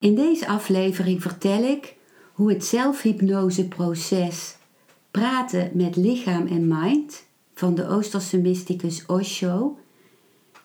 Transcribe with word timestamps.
In 0.00 0.14
deze 0.14 0.48
aflevering 0.48 1.22
vertel 1.22 1.62
ik 1.62 1.96
hoe 2.32 2.52
het 2.52 2.64
zelfhypnoseproces 2.64 4.56
praten 5.10 5.70
met 5.74 5.96
lichaam 5.96 6.46
en 6.46 6.68
mind 6.68 7.26
van 7.54 7.74
de 7.74 7.88
Oosterse 7.88 8.38
mysticus 8.38 9.06
Osho 9.06 9.78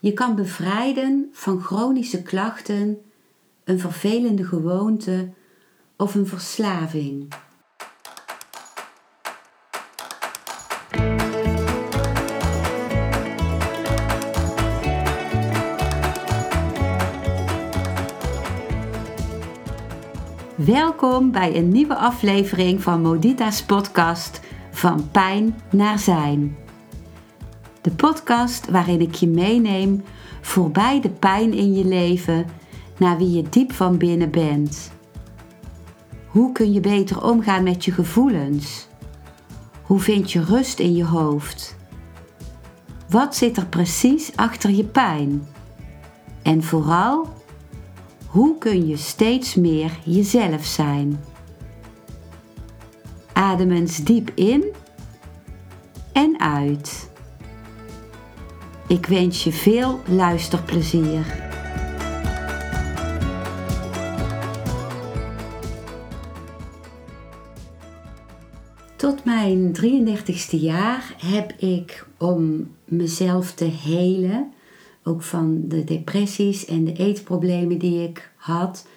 je 0.06 0.14
kan 0.14 0.36
bevrijden 0.36 1.30
van 1.32 1.62
chronische 1.62 2.22
klachten, 2.22 3.02
een 3.64 3.80
vervelende 3.80 4.44
gewoonte 4.44 5.30
of 5.98 6.16
een 6.16 6.28
verslaving. 6.28 7.34
Welkom 20.66 21.32
bij 21.32 21.56
een 21.56 21.70
nieuwe 21.70 21.96
aflevering 21.96 22.84
van 22.84 23.02
Modita's 23.02 23.64
podcast 23.64 24.40
Van 24.72 25.12
Pijn 25.12 25.56
naar 25.72 26.00
Zijn. 26.00 26.58
De 27.82 27.92
podcast 27.92 28.70
waarin 28.70 29.02
ik 29.02 29.16
je 29.16 29.28
meeneem 29.28 30.04
voorbij 30.42 31.02
de 31.02 31.10
pijn 31.10 31.54
in 31.54 31.74
je 31.74 31.86
leven 31.86 32.46
naar 32.98 33.18
wie 33.18 33.32
je 33.32 33.50
diep 33.50 33.72
van 33.74 33.98
binnen 33.98 34.32
bent. 34.32 34.92
Hoe 36.28 36.52
kun 36.52 36.74
je 36.74 36.80
beter 36.80 37.24
omgaan 37.24 37.64
met 37.64 37.86
je 37.86 37.92
gevoelens? 37.92 38.88
Hoe 39.82 40.00
vind 40.00 40.32
je 40.32 40.44
rust 40.44 40.80
in 40.80 40.96
je 40.96 41.06
hoofd? 41.06 41.76
Wat 43.10 43.36
zit 43.36 43.58
er 43.58 43.66
precies 43.66 44.36
achter 44.36 44.70
je 44.70 44.84
pijn? 44.84 45.48
En 46.42 46.64
vooral, 46.64 47.35
hoe 48.36 48.58
kun 48.58 48.88
je 48.88 48.98
steeds 48.98 49.56
meer 49.56 50.00
jezelf 50.04 50.66
zijn? 50.66 51.20
Adem 53.34 53.72
eens 53.72 54.04
diep 54.04 54.32
in 54.34 54.66
en 56.14 56.40
uit. 56.40 57.12
Ik 58.88 59.06
wens 59.06 59.44
je 59.44 59.52
veel 59.52 60.00
luisterplezier. 60.08 61.44
Tot 68.96 69.26
mijn 69.26 69.76
33ste 69.82 70.60
jaar 70.60 71.16
heb 71.18 71.52
ik 71.52 72.08
om 72.18 72.72
mezelf 72.86 73.54
te 73.54 73.66
helen 73.66 74.54
ook 75.08 75.22
van 75.22 75.62
de 75.68 75.84
depressies 75.84 76.66
en 76.66 76.84
de 76.84 76.94
eetproblemen 76.94 77.78
die 77.78 78.04
ik 78.04 78.32
had, 78.36 78.88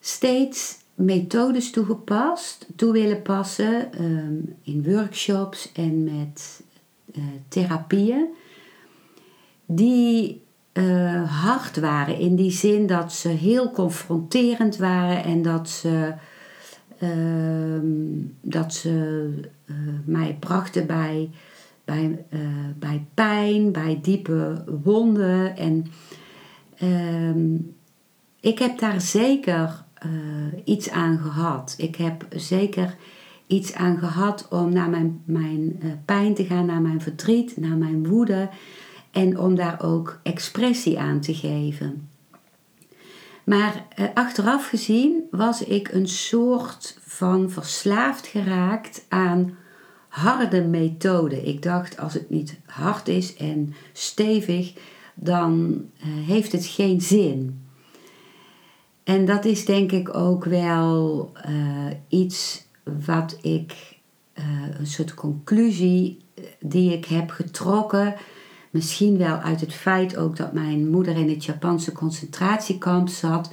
steeds 0.00 0.78
methodes 0.94 1.70
toegepast, 1.70 2.66
toe 2.76 2.92
willen 2.92 3.22
passen 3.22 3.92
ehm, 3.92 4.34
in 4.62 4.84
workshops 4.84 5.72
en 5.72 6.04
met 6.04 6.62
uh, 7.14 7.24
therapieën, 7.48 8.26
die 9.66 10.42
uh, 10.72 11.42
hard 11.42 11.76
waren 11.76 12.18
in 12.18 12.36
die 12.36 12.50
zin 12.50 12.86
dat 12.86 13.12
ze 13.12 13.28
heel 13.28 13.70
confronterend 13.70 14.76
waren 14.76 15.24
en 15.24 15.42
dat 15.42 15.68
ze, 15.68 16.14
ehm, 16.98 17.86
dat 18.40 18.74
ze 18.74 19.30
uh, 19.66 19.76
mij 20.04 20.36
brachten 20.40 20.86
bij 20.86 21.30
bij, 21.92 22.24
uh, 22.30 22.40
bij 22.78 23.06
pijn, 23.14 23.72
bij 23.72 23.98
diepe 24.02 24.64
wonden. 24.82 25.56
En 25.56 25.86
uh, 26.82 27.58
ik 28.40 28.58
heb 28.58 28.78
daar 28.78 29.00
zeker 29.00 29.84
uh, 30.06 30.12
iets 30.64 30.90
aan 30.90 31.18
gehad. 31.18 31.74
Ik 31.78 31.96
heb 31.96 32.26
zeker 32.30 32.96
iets 33.46 33.74
aan 33.74 33.98
gehad 33.98 34.46
om 34.50 34.72
naar 34.72 34.90
mijn, 34.90 35.22
mijn 35.24 35.80
uh, 35.82 35.92
pijn 36.04 36.34
te 36.34 36.44
gaan, 36.44 36.66
naar 36.66 36.80
mijn 36.80 37.00
verdriet, 37.00 37.56
naar 37.56 37.76
mijn 37.76 38.08
woede. 38.08 38.48
En 39.10 39.38
om 39.38 39.54
daar 39.54 39.82
ook 39.82 40.20
expressie 40.22 40.98
aan 40.98 41.20
te 41.20 41.34
geven. 41.34 42.08
Maar 43.44 43.86
achteraf 44.14 44.68
gezien 44.68 45.22
was 45.30 45.64
ik 45.64 45.92
een 45.92 46.08
soort 46.08 46.98
van 47.00 47.50
verslaafd 47.50 48.26
geraakt 48.26 49.06
aan 49.08 49.56
harde 50.12 50.62
methode. 50.62 51.42
Ik 51.42 51.62
dacht, 51.62 51.98
als 51.98 52.14
het 52.14 52.30
niet 52.30 52.58
hard 52.66 53.08
is 53.08 53.36
en 53.36 53.74
stevig, 53.92 54.72
dan 55.14 55.82
uh, 55.96 56.26
heeft 56.26 56.52
het 56.52 56.66
geen 56.66 57.00
zin. 57.00 57.64
En 59.04 59.24
dat 59.24 59.44
is 59.44 59.64
denk 59.64 59.92
ik 59.92 60.16
ook 60.16 60.44
wel 60.44 61.30
uh, 61.48 61.86
iets 62.08 62.64
wat 63.06 63.38
ik, 63.42 63.96
uh, 64.34 64.44
een 64.78 64.86
soort 64.86 65.14
conclusie 65.14 66.18
die 66.60 66.92
ik 66.92 67.04
heb 67.04 67.30
getrokken. 67.30 68.14
Misschien 68.70 69.18
wel 69.18 69.36
uit 69.36 69.60
het 69.60 69.74
feit 69.74 70.16
ook 70.16 70.36
dat 70.36 70.52
mijn 70.52 70.90
moeder 70.90 71.16
in 71.16 71.28
het 71.28 71.44
Japanse 71.44 71.92
concentratiekamp 71.92 73.08
zat 73.08 73.50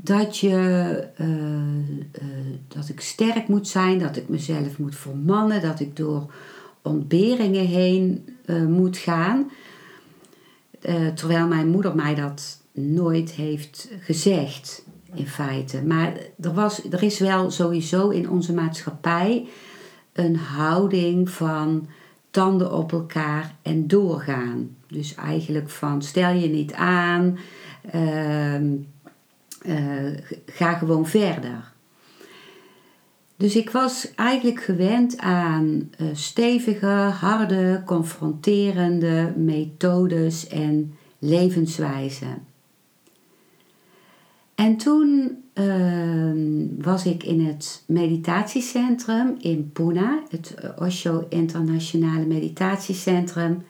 dat, 0.00 0.38
je, 0.38 1.08
uh, 1.20 1.26
uh, 1.26 2.56
dat 2.68 2.88
ik 2.88 3.00
sterk 3.00 3.48
moet 3.48 3.68
zijn, 3.68 3.98
dat 3.98 4.16
ik 4.16 4.28
mezelf 4.28 4.78
moet 4.78 4.96
vermannen, 4.96 5.62
dat 5.62 5.80
ik 5.80 5.96
door 5.96 6.32
ontberingen 6.82 7.66
heen 7.66 8.28
uh, 8.46 8.66
moet 8.66 8.96
gaan. 8.96 9.50
terwijl 11.14 11.46
mijn 11.46 11.68
moeder 11.68 11.94
mij 11.94 12.14
dat 12.14 12.62
nooit 12.72 13.30
heeft 13.30 13.88
gezegd, 14.00 14.84
in 15.14 15.26
feite. 15.26 15.82
Maar 15.82 16.12
er, 16.40 16.54
was, 16.54 16.90
er 16.90 17.02
is 17.02 17.18
wel 17.18 17.50
sowieso 17.50 18.08
in 18.08 18.30
onze 18.30 18.54
maatschappij 18.54 19.48
een 20.12 20.36
houding 20.36 21.30
van 21.30 21.88
tanden 22.30 22.72
op 22.72 22.92
elkaar 22.92 23.54
en 23.62 23.86
doorgaan. 23.86 24.76
Dus 24.88 25.14
eigenlijk 25.14 25.70
van 25.70 26.02
stel 26.02 26.32
je 26.32 26.48
niet 26.48 26.72
aan. 26.72 27.38
Ehm, 27.90 28.74
uh, 29.62 30.10
ga 30.46 30.72
gewoon 30.72 31.06
verder. 31.06 31.72
Dus 33.36 33.56
ik 33.56 33.70
was 33.70 34.14
eigenlijk 34.14 34.62
gewend 34.62 35.18
aan 35.18 35.90
uh, 36.00 36.08
stevige, 36.12 36.86
harde, 37.20 37.82
confronterende 37.86 39.32
methodes 39.36 40.48
en 40.48 40.94
levenswijzen. 41.18 42.46
En 44.54 44.76
toen 44.76 45.38
uh, 45.54 46.32
was 46.78 47.06
ik 47.06 47.22
in 47.22 47.46
het 47.46 47.82
meditatiecentrum 47.86 49.36
in 49.40 49.70
Pune, 49.72 50.22
het 50.28 50.54
Osho 50.78 51.26
Internationale 51.28 52.26
Meditatiecentrum. 52.26 53.62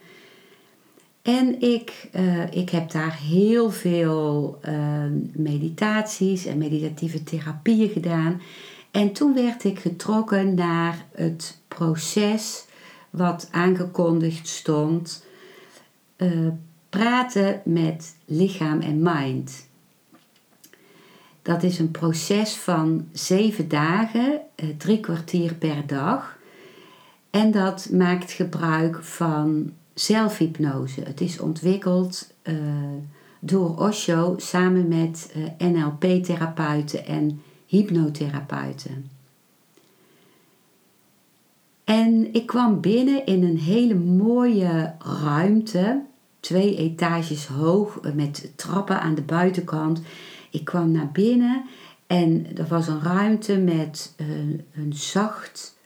En 1.37 1.61
ik, 1.61 2.09
uh, 2.15 2.51
ik 2.51 2.69
heb 2.69 2.91
daar 2.91 3.17
heel 3.17 3.71
veel 3.71 4.59
uh, 4.67 5.03
meditaties 5.33 6.45
en 6.45 6.57
meditatieve 6.57 7.23
therapieën 7.23 7.89
gedaan. 7.89 8.41
En 8.91 9.11
toen 9.13 9.33
werd 9.33 9.63
ik 9.63 9.79
getrokken 9.79 10.53
naar 10.53 11.05
het 11.11 11.61
proces 11.67 12.65
wat 13.09 13.47
aangekondigd 13.51 14.47
stond. 14.47 15.25
Uh, 16.17 16.47
praten 16.89 17.61
met 17.65 18.15
lichaam 18.25 18.79
en 18.79 19.01
mind. 19.01 19.67
Dat 21.41 21.63
is 21.63 21.79
een 21.79 21.91
proces 21.91 22.53
van 22.53 23.07
zeven 23.11 23.67
dagen, 23.67 24.41
drie 24.77 24.99
kwartier 24.99 25.53
per 25.53 25.87
dag. 25.87 26.37
En 27.29 27.51
dat 27.51 27.89
maakt 27.91 28.31
gebruik 28.31 29.03
van 29.03 29.73
zelfhypnose. 29.99 31.01
Het 31.01 31.21
is 31.21 31.39
ontwikkeld 31.39 32.33
uh, 32.43 32.55
door 33.39 33.77
Osho 33.77 34.33
samen 34.37 34.87
met 34.87 35.33
eh, 35.33 35.67
NLP-therapeuten 35.67 37.05
en 37.05 37.41
hypnotherapeuten. 37.65 39.09
En 41.83 42.33
ik 42.33 42.45
kwam 42.45 42.81
binnen 42.81 43.25
in 43.25 43.43
een 43.43 43.57
hele 43.57 43.95
mooie 43.95 44.93
ruimte, 45.23 46.01
twee 46.39 46.75
etages 46.75 47.47
hoog, 47.47 47.99
eh, 47.99 48.13
met 48.13 48.51
trappen 48.55 49.01
aan 49.01 49.15
de 49.15 49.21
buitenkant. 49.21 50.01
Ik 50.49 50.65
kwam 50.65 50.91
naar 50.91 51.11
binnen 51.11 51.63
en 52.07 52.57
er 52.57 52.67
was 52.67 52.87
een 52.87 53.03
ruimte 53.03 53.57
met 53.57 54.13
een 54.73 54.93
zacht 54.93 55.77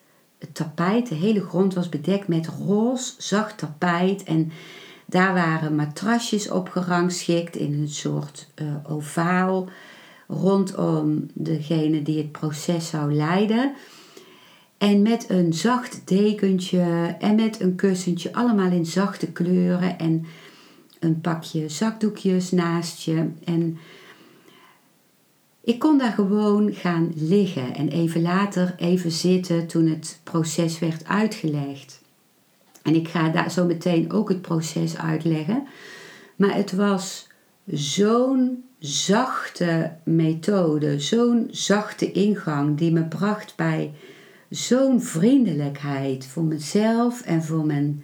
het 0.44 0.56
tapijt, 0.56 1.10
de 1.10 1.16
hele 1.16 1.42
grond 1.42 1.74
was 1.74 1.90
bedekt 1.90 2.28
met 2.28 2.48
roze, 2.48 3.14
zacht 3.18 3.58
tapijt. 3.58 4.24
En 4.24 4.52
daar 5.06 5.34
waren 5.34 5.76
matrasjes 5.76 6.50
op 6.50 6.70
gerangschikt 6.70 7.56
in 7.56 7.74
een 7.74 7.90
soort 7.90 8.50
uh, 8.62 8.68
ovaal 8.92 9.70
rondom 10.28 11.28
degene 11.34 12.02
die 12.02 12.18
het 12.18 12.32
proces 12.32 12.90
zou 12.90 13.14
leiden. 13.14 13.74
En 14.78 15.02
met 15.02 15.30
een 15.30 15.54
zacht 15.54 16.02
dekentje 16.08 17.16
en 17.20 17.36
met 17.36 17.60
een 17.60 17.76
kussentje, 17.76 18.34
allemaal 18.34 18.72
in 18.72 18.86
zachte 18.86 19.32
kleuren. 19.32 20.00
En 20.00 20.26
een 21.00 21.22
pakje 21.22 21.70
zakdoekjes 21.70 22.52
naast 22.52 23.02
je. 23.02 23.30
En 23.44 23.78
ik 25.64 25.80
kon 25.80 25.98
daar 25.98 26.12
gewoon 26.12 26.74
gaan 26.74 27.12
liggen 27.16 27.76
en 27.76 27.88
even 27.88 28.22
later 28.22 28.74
even 28.78 29.12
zitten 29.12 29.68
toen 29.68 29.88
het 29.88 30.20
proces 30.24 30.80
werd 30.80 31.06
uitgelegd. 31.06 32.02
En 32.82 32.96
ik 32.96 33.08
ga 33.08 33.30
daar 33.30 33.52
zo 33.52 33.66
meteen 33.66 34.12
ook 34.12 34.30
het 34.30 34.42
proces 34.42 34.98
uitleggen. 34.98 35.68
Maar 36.36 36.56
het 36.56 36.72
was 36.72 37.28
zo'n 37.66 38.64
zachte 38.80 39.92
methode, 40.04 41.00
zo'n 41.00 41.48
zachte 41.52 42.12
ingang 42.12 42.78
die 42.78 42.92
me 42.92 43.04
bracht 43.04 43.56
bij 43.56 43.94
zo'n 44.50 45.02
vriendelijkheid 45.02 46.26
voor 46.26 46.44
mezelf 46.44 47.22
en 47.22 47.44
voor 47.44 47.66
mijn 47.66 48.04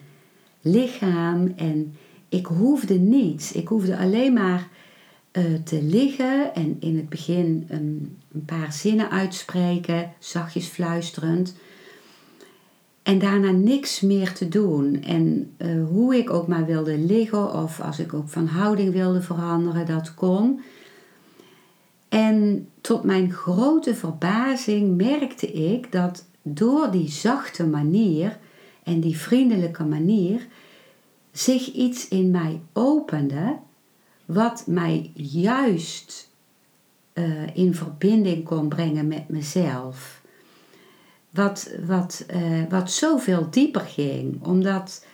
lichaam. 0.62 1.54
En 1.56 1.96
ik 2.30 2.46
hoefde 2.46 2.94
niets. 2.94 3.52
Ik 3.52 3.68
hoefde 3.68 3.98
alleen 3.98 4.34
maar 4.34 4.68
te 5.64 5.84
liggen 5.84 6.56
en 6.56 6.78
in 6.80 6.96
het 6.96 7.10
begin 7.10 7.66
een, 7.70 8.18
een 8.34 8.46
paar 8.46 8.74
zinnen 8.74 9.10
uitspreken, 9.10 10.14
zachtjes 10.20 10.68
fluisterend. 10.68 11.56
En 13.04 13.20
daarna 13.20 13.52
niks 13.52 14.02
meer 14.02 14.34
te 14.34 14.48
doen. 14.48 15.04
En 15.04 15.52
uh, 15.58 15.88
hoe 15.88 16.16
ik 16.16 16.30
ook 16.30 16.48
maar 16.48 16.66
wilde 16.66 16.98
liggen 16.98 17.54
of 17.54 17.82
als 17.82 18.00
ik 18.00 18.14
ook 18.14 18.30
van 18.30 18.48
houding 18.48 18.94
wilde 18.94 19.22
veranderen, 19.22 19.86
dat 19.86 20.14
kon. 20.14 20.62
En 22.10 22.68
tot 22.82 23.04
mijn 23.04 23.32
grote 23.32 23.96
verbazing 23.96 24.98
merkte 24.98 25.52
ik 25.52 25.92
dat 25.92 26.26
door 26.42 26.92
die 26.92 27.10
zachte 27.10 27.66
manier 27.66 28.38
en 28.84 29.00
die 29.00 29.18
vriendelijke 29.18 29.84
manier 29.84 30.48
zich 31.32 31.74
iets 31.74 32.08
in 32.08 32.32
mij 32.32 32.62
opende 32.74 33.58
wat 34.30 34.64
mij 34.68 35.12
juist 35.16 36.30
uh, 37.14 37.56
in 37.56 37.76
verbinding 37.76 38.46
kon 38.46 38.70
brengen 38.70 39.08
met 39.08 39.30
mezelf. 39.30 40.22
Wat, 41.30 41.72
wat, 41.86 42.26
uh, 42.34 42.64
wat 42.70 42.92
zoveel 42.92 43.50
dieper 43.50 43.82
ging, 43.82 44.44
omdat 44.44 45.06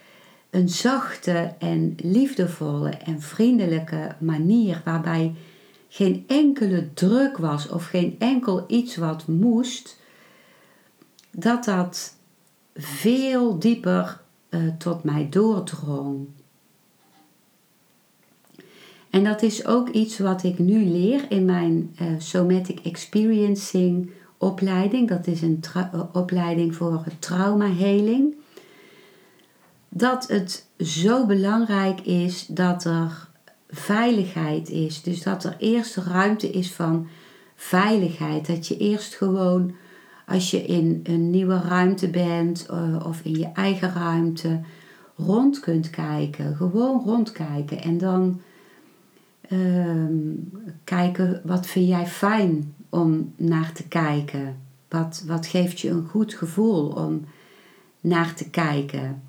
een 0.50 0.70
zachte 0.70 1.54
en 1.60 1.96
liefdevolle 1.98 2.90
en 2.90 3.22
vriendelijke 3.22 4.16
manier 4.20 4.82
waarbij 4.86 5.36
geen 5.90 6.24
enkele 6.28 6.94
druk 6.94 7.38
was 7.38 7.70
of 7.70 7.86
geen 7.86 8.16
enkel 8.20 8.64
iets 8.68 8.96
wat 8.96 9.28
moest, 9.28 10.00
dat 11.32 11.64
dat 11.64 12.16
veel 12.76 13.60
dieper 13.60 14.22
uh, 14.50 14.62
tot 14.78 15.04
mij 15.04 15.30
doordrong. 15.30 16.28
En 19.16 19.24
dat 19.24 19.42
is 19.42 19.66
ook 19.66 19.90
iets 19.90 20.20
wat 20.20 20.44
ik 20.44 20.60
nu 20.60 20.86
leer 20.86 21.26
in 21.30 21.46
mijn 21.46 21.96
uh, 22.02 22.08
Somatic 22.18 22.80
Experiencing 22.80 24.10
opleiding. 24.38 25.08
Dat 25.08 25.28
is 25.28 25.42
een 25.42 25.64
uh, 25.76 26.02
opleiding 26.14 26.76
voor 26.76 27.04
traumaheling. 27.20 28.36
Dat 29.90 30.28
het 30.28 30.66
zo 30.80 31.26
belangrijk 31.26 32.02
is 32.02 32.46
dat 32.46 32.84
er 32.84 33.28
veiligheid 33.70 34.70
is. 34.70 35.02
Dus 35.02 35.24
dat 35.24 35.44
er 35.44 35.56
eerst 35.60 35.96
ruimte 35.96 36.50
is 36.50 36.72
van 36.72 37.08
veiligheid. 37.56 38.48
Dat 38.48 38.68
je 38.68 38.78
eerst 38.78 39.16
gewoon, 39.16 39.76
als 40.28 40.52
je 40.52 40.62
in 40.66 41.00
een 41.04 41.30
nieuwe 41.30 41.62
ruimte 41.68 42.10
bent 42.10 42.68
uh, 42.72 43.06
of 43.06 43.22
in 43.24 43.38
je 43.38 43.50
eigen 43.54 43.94
ruimte, 43.94 44.60
rond 45.16 45.60
kunt 45.60 45.90
kijken. 45.90 46.56
Gewoon 46.56 47.02
rondkijken. 47.06 47.82
En 47.82 47.98
dan 47.98 48.42
Ehm, 49.50 50.33
kijken 50.83 51.42
wat 51.44 51.68
vind 51.68 51.88
jij 51.88 52.07
fijn 52.07 52.75
om 52.89 53.33
naar 53.36 53.71
te 53.71 53.88
kijken. 53.88 54.57
Wat, 54.89 55.24
wat 55.27 55.47
geeft 55.47 55.80
je 55.80 55.89
een 55.89 56.07
goed 56.07 56.33
gevoel 56.33 56.88
om 56.88 57.25
naar 58.01 58.33
te 58.33 58.50
kijken. 58.50 59.21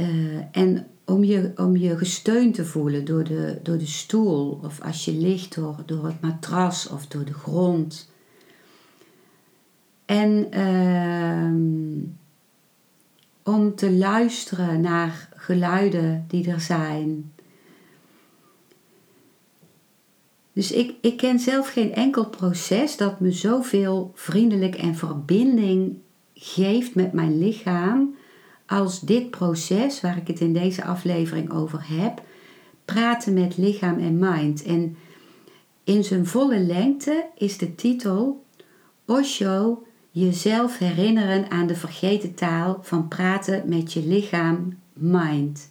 Uh, 0.00 0.38
en 0.50 0.86
om 1.04 1.24
je, 1.24 1.52
om 1.56 1.76
je 1.76 1.96
gesteund 1.96 2.54
te 2.54 2.64
voelen 2.64 3.04
door 3.04 3.24
de, 3.24 3.58
door 3.62 3.78
de 3.78 3.86
stoel 3.86 4.60
of 4.62 4.80
als 4.80 5.04
je 5.04 5.12
ligt 5.12 5.54
door, 5.54 5.76
door 5.86 6.06
het 6.06 6.20
matras 6.20 6.88
of 6.88 7.06
door 7.06 7.24
de 7.24 7.34
grond. 7.34 8.10
En 10.04 10.58
uh, 10.58 11.54
om 13.42 13.74
te 13.74 13.92
luisteren 13.92 14.80
naar 14.80 15.28
geluiden 15.34 16.24
die 16.28 16.50
er 16.50 16.60
zijn, 16.60 17.32
Dus 20.54 20.72
ik, 20.72 20.94
ik 21.00 21.16
ken 21.16 21.38
zelf 21.38 21.68
geen 21.68 21.94
enkel 21.94 22.28
proces 22.28 22.96
dat 22.96 23.20
me 23.20 23.32
zoveel 23.32 24.12
vriendelijk 24.14 24.74
en 24.74 24.94
verbinding 24.94 25.96
geeft 26.34 26.94
met 26.94 27.12
mijn 27.12 27.38
lichaam 27.38 28.14
als 28.66 29.00
dit 29.00 29.30
proces 29.30 30.00
waar 30.00 30.16
ik 30.16 30.26
het 30.26 30.40
in 30.40 30.52
deze 30.52 30.84
aflevering 30.84 31.52
over 31.52 31.80
heb. 31.88 32.22
Praten 32.84 33.32
met 33.32 33.56
lichaam 33.56 33.98
en 33.98 34.18
mind. 34.18 34.62
En 34.62 34.96
in 35.84 36.04
zijn 36.04 36.26
volle 36.26 36.58
lengte 36.58 37.26
is 37.36 37.58
de 37.58 37.74
titel 37.74 38.44
Osho 39.06 39.82
jezelf 40.10 40.78
herinneren 40.78 41.50
aan 41.50 41.66
de 41.66 41.76
vergeten 41.76 42.34
taal 42.34 42.78
van 42.82 43.08
praten 43.08 43.68
met 43.68 43.92
je 43.92 44.06
lichaam, 44.06 44.78
mind. 44.92 45.68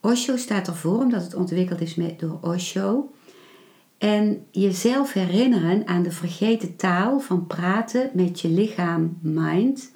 Osho 0.00 0.36
staat 0.36 0.66
ervoor 0.66 0.98
omdat 0.98 1.22
het 1.22 1.34
ontwikkeld 1.34 1.80
is 1.80 1.94
met, 1.94 2.20
door 2.20 2.38
Osho. 2.40 3.10
En 4.04 4.46
jezelf 4.50 5.12
herinneren 5.12 5.86
aan 5.86 6.02
de 6.02 6.10
vergeten 6.10 6.76
taal 6.76 7.20
van 7.20 7.46
praten 7.46 8.10
met 8.12 8.40
je 8.40 8.48
lichaam, 8.48 9.18
mind, 9.20 9.90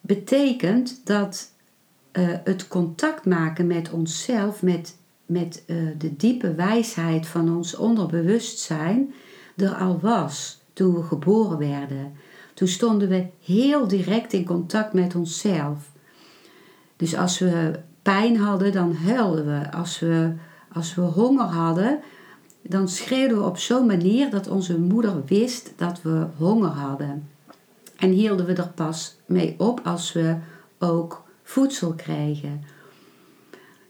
betekent 0.00 1.00
dat 1.04 1.52
uh, 2.12 2.28
het 2.44 2.68
contact 2.68 3.26
maken 3.26 3.66
met 3.66 3.90
onszelf, 3.90 4.62
met, 4.62 4.96
met 5.26 5.64
uh, 5.66 5.88
de 5.98 6.16
diepe 6.16 6.54
wijsheid 6.54 7.26
van 7.26 7.56
ons 7.56 7.76
onderbewustzijn, 7.76 9.14
er 9.56 9.74
al 9.74 10.00
was 10.00 10.62
toen 10.72 10.94
we 10.94 11.02
geboren 11.02 11.58
werden. 11.58 12.12
Toen 12.54 12.68
stonden 12.68 13.08
we 13.08 13.26
heel 13.44 13.88
direct 13.88 14.32
in 14.32 14.44
contact 14.44 14.92
met 14.92 15.14
onszelf. 15.14 15.90
Dus 16.96 17.16
als 17.16 17.38
we 17.38 17.80
pijn 18.02 18.36
hadden, 18.36 18.72
dan 18.72 18.94
huilden 18.94 19.46
we. 19.46 19.72
Als 19.72 19.98
we, 19.98 20.32
als 20.72 20.94
we 20.94 21.02
honger 21.02 21.44
hadden, 21.46 22.00
dan 22.68 22.88
schreeuwden 22.88 23.38
we 23.38 23.44
op 23.44 23.58
zo'n 23.58 23.86
manier 23.86 24.30
dat 24.30 24.48
onze 24.48 24.78
moeder 24.78 25.24
wist 25.26 25.72
dat 25.76 26.02
we 26.02 26.26
honger 26.36 26.68
hadden. 26.68 27.28
En 27.96 28.10
hielden 28.10 28.46
we 28.46 28.52
er 28.52 28.72
pas 28.74 29.16
mee 29.26 29.54
op 29.58 29.80
als 29.84 30.12
we 30.12 30.36
ook 30.78 31.22
voedsel 31.42 31.92
kregen. 31.92 32.62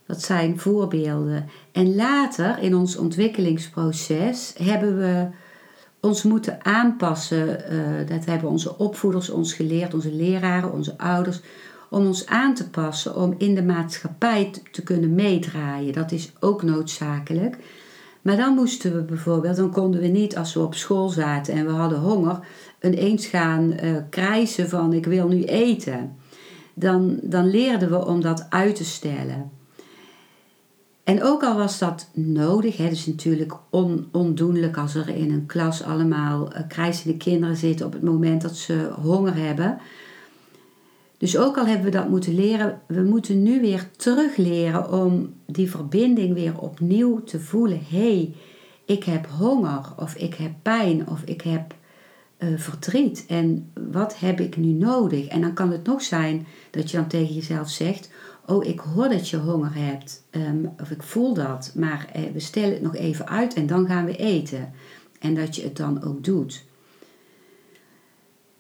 Dat 0.07 0.23
zijn 0.23 0.59
voorbeelden. 0.59 1.49
En 1.73 1.95
later 1.95 2.59
in 2.59 2.75
ons 2.75 2.97
ontwikkelingsproces 2.97 4.55
hebben 4.59 4.99
we 4.99 5.27
ons 6.01 6.23
moeten 6.23 6.65
aanpassen. 6.65 7.65
Uh, 7.73 8.09
dat 8.09 8.25
hebben 8.25 8.51
onze 8.51 8.79
opvoeders 8.79 9.31
ons 9.31 9.55
geleerd, 9.55 9.95
onze 9.95 10.13
leraren, 10.13 10.73
onze 10.73 10.99
ouders. 10.99 11.41
Om 11.91 12.07
ons 12.07 12.27
aan 12.27 12.55
te 12.55 12.71
passen 12.71 13.17
om 13.17 13.35
in 13.39 13.55
de 13.55 13.63
maatschappij 13.63 14.51
te 14.71 14.83
kunnen 14.83 15.15
meedraaien. 15.15 15.93
Dat 15.93 16.13
is 16.13 16.33
ook 16.41 16.63
noodzakelijk. 16.63 17.57
Maar 18.25 18.37
dan 18.37 18.55
moesten 18.55 18.95
we 18.95 19.03
bijvoorbeeld, 19.03 19.57
dan 19.57 19.71
konden 19.71 20.01
we 20.01 20.07
niet 20.07 20.37
als 20.37 20.55
we 20.55 20.61
op 20.61 20.75
school 20.75 21.09
zaten 21.09 21.55
en 21.55 21.67
we 21.67 21.73
hadden 21.73 21.99
honger, 21.99 22.39
ineens 22.83 23.27
gaan 23.27 23.75
uh, 23.83 23.97
krijsen 24.11 24.69
van 24.69 24.93
ik 24.93 25.07
wil 25.07 25.29
nu 25.29 25.45
eten. 25.45 26.17
Dan, 26.75 27.19
dan 27.23 27.51
leerden 27.51 27.91
we 27.91 28.07
om 28.07 28.21
dat 28.21 28.47
uit 28.49 28.77
te 28.77 28.85
stellen. 28.85 29.51
En 31.05 31.23
ook 31.23 31.43
al 31.43 31.57
was 31.57 31.79
dat 31.79 32.11
nodig, 32.13 32.77
het 32.77 32.93
is 32.93 33.07
natuurlijk 33.07 33.53
on, 33.71 34.09
ondoenlijk 34.13 34.77
als 34.77 34.95
er 34.95 35.09
in 35.09 35.31
een 35.31 35.47
klas 35.47 35.83
allemaal 35.83 36.53
uh, 36.53 36.61
krijzende 36.69 37.17
kinderen 37.17 37.57
zitten 37.57 37.87
op 37.87 37.93
het 37.93 38.03
moment 38.03 38.43
dat 38.43 38.57
ze 38.57 38.91
honger 39.01 39.37
hebben. 39.37 39.79
Dus 41.25 41.37
ook 41.37 41.57
al 41.59 41.67
hebben 41.67 41.85
we 41.85 41.97
dat 41.97 42.09
moeten 42.09 42.35
leren, 42.35 42.81
we 42.87 43.03
moeten 43.03 43.43
nu 43.43 43.61
weer 43.61 43.91
terugleren 43.97 44.93
om 44.93 45.35
die 45.47 45.71
verbinding 45.71 46.35
weer 46.35 46.59
opnieuw 46.59 47.23
te 47.23 47.41
voelen. 47.41 47.81
Hey, 47.89 48.35
ik 48.85 49.05
heb 49.05 49.27
honger 49.27 49.93
of 49.97 50.15
ik 50.15 50.35
heb 50.35 50.53
pijn 50.63 51.09
of 51.09 51.23
ik 51.23 51.41
heb 51.41 51.75
uh, 52.39 52.59
verdriet. 52.59 53.25
En 53.29 53.71
wat 53.91 54.19
heb 54.19 54.41
ik 54.41 54.57
nu 54.57 54.73
nodig? 54.73 55.27
En 55.27 55.41
dan 55.41 55.53
kan 55.53 55.71
het 55.71 55.87
nog 55.87 56.03
zijn 56.03 56.47
dat 56.71 56.91
je 56.91 56.97
dan 56.97 57.07
tegen 57.07 57.35
jezelf 57.35 57.71
zegt: 57.71 58.11
Oh, 58.47 58.65
ik 58.65 58.81
hoor 58.81 59.09
dat 59.09 59.29
je 59.29 59.37
honger 59.37 59.75
hebt. 59.75 60.25
Um, 60.31 60.73
of 60.81 60.91
ik 60.91 61.03
voel 61.03 61.35
dat. 61.35 61.73
Maar 61.75 62.13
uh, 62.17 62.23
we 62.33 62.41
stellen 62.41 62.73
het 62.73 62.83
nog 62.83 62.97
even 62.97 63.29
uit 63.29 63.55
en 63.55 63.67
dan 63.67 63.87
gaan 63.87 64.05
we 64.05 64.17
eten. 64.17 64.73
En 65.19 65.35
dat 65.35 65.57
je 65.57 65.63
het 65.63 65.77
dan 65.77 66.05
ook 66.05 66.25
doet. 66.25 66.65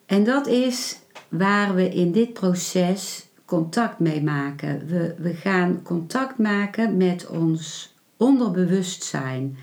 En 0.06 0.24
dat 0.24 0.46
is 0.46 1.02
waar 1.38 1.74
we 1.74 1.88
in 1.88 2.12
dit 2.12 2.32
proces 2.32 3.26
contact 3.44 3.98
mee 3.98 4.22
maken. 4.22 4.86
We, 4.86 5.14
we 5.18 5.34
gaan 5.34 5.82
contact 5.82 6.38
maken 6.38 6.96
met 6.96 7.26
ons 7.26 7.94
onderbewustzijn. 8.16 9.56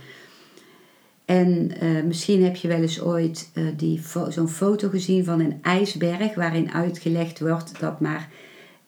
En 1.25 1.71
eh, 1.79 2.03
misschien 2.03 2.43
heb 2.43 2.55
je 2.55 2.67
wel 2.67 2.81
eens 2.81 3.01
ooit 3.01 3.51
uh, 3.53 3.67
die 3.77 4.01
zo'n 4.29 4.49
foto 4.49 4.89
gezien 4.89 5.25
van 5.25 5.39
een 5.39 5.59
ijsberg 5.61 6.35
waarin 6.35 6.71
uitgelegd 6.71 7.39
wordt 7.39 7.79
dat 7.79 7.99
maar 7.99 8.29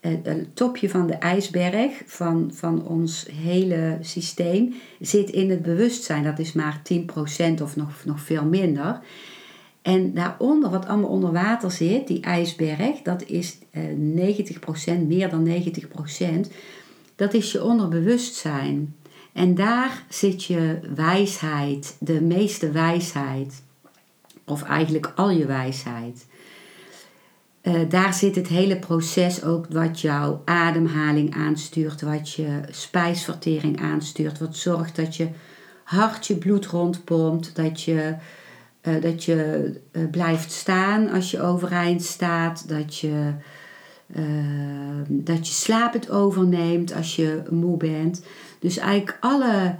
uh, 0.01 0.11
het 0.23 0.55
topje 0.55 0.89
van 0.89 1.07
de 1.07 1.13
ijsberg 1.13 2.01
van, 2.05 2.51
van 2.53 2.87
ons 2.87 3.27
hele 3.31 3.97
systeem 4.01 4.73
zit 4.99 5.29
in 5.29 5.49
het 5.49 5.61
bewustzijn. 5.61 6.23
Dat 6.23 6.39
is 6.39 6.53
maar 6.53 6.81
10% 6.93 7.61
of 7.61 7.75
nog, 7.75 8.05
nog 8.05 8.21
veel 8.21 8.45
minder. 8.45 8.99
En 9.83 10.13
daaronder, 10.13 10.69
wat 10.69 10.87
allemaal 10.87 11.09
onder 11.09 11.31
water 11.31 11.71
zit, 11.71 12.07
die 12.07 12.21
ijsberg, 12.21 13.01
dat 13.01 13.23
is 13.23 13.57
90%, 13.57 13.59
meer 15.07 15.29
dan 15.29 15.47
90%, 15.47 16.51
dat 17.15 17.33
is 17.33 17.51
je 17.51 17.63
onderbewustzijn. 17.63 18.95
En 19.33 19.55
daar 19.55 20.05
zit 20.09 20.43
je 20.43 20.79
wijsheid, 20.95 21.95
de 21.99 22.21
meeste 22.21 22.71
wijsheid, 22.71 23.63
of 24.45 24.63
eigenlijk 24.63 25.11
al 25.15 25.29
je 25.29 25.45
wijsheid. 25.45 26.25
Uh, 27.63 27.79
daar 27.89 28.13
zit 28.13 28.35
het 28.35 28.47
hele 28.47 28.79
proces 28.79 29.43
ook 29.43 29.65
wat 29.69 30.01
jouw 30.01 30.41
ademhaling 30.45 31.35
aanstuurt, 31.35 32.01
wat 32.01 32.31
je 32.31 32.61
spijsvertering 32.69 33.81
aanstuurt, 33.81 34.39
wat 34.39 34.55
zorgt 34.55 34.95
dat 34.95 35.15
je 35.15 35.27
hart 35.83 36.27
je 36.27 36.35
bloed 36.37 36.65
rondpompt, 36.65 37.55
dat 37.55 37.81
je, 37.81 38.15
uh, 38.83 39.01
dat 39.01 39.23
je 39.23 39.71
uh, 39.91 40.09
blijft 40.09 40.51
staan 40.51 41.09
als 41.09 41.31
je 41.31 41.41
overeind 41.41 42.03
staat, 42.03 42.67
dat 42.67 42.97
je, 42.97 43.33
dat 45.07 45.47
je 45.47 45.53
slaap 45.53 45.93
het 45.93 46.11
overneemt 46.11 46.93
als 46.93 47.15
je 47.15 47.41
moe 47.49 47.77
bent. 47.77 48.25
Dus 48.59 48.77
eigenlijk 48.77 49.17
alle 49.19 49.75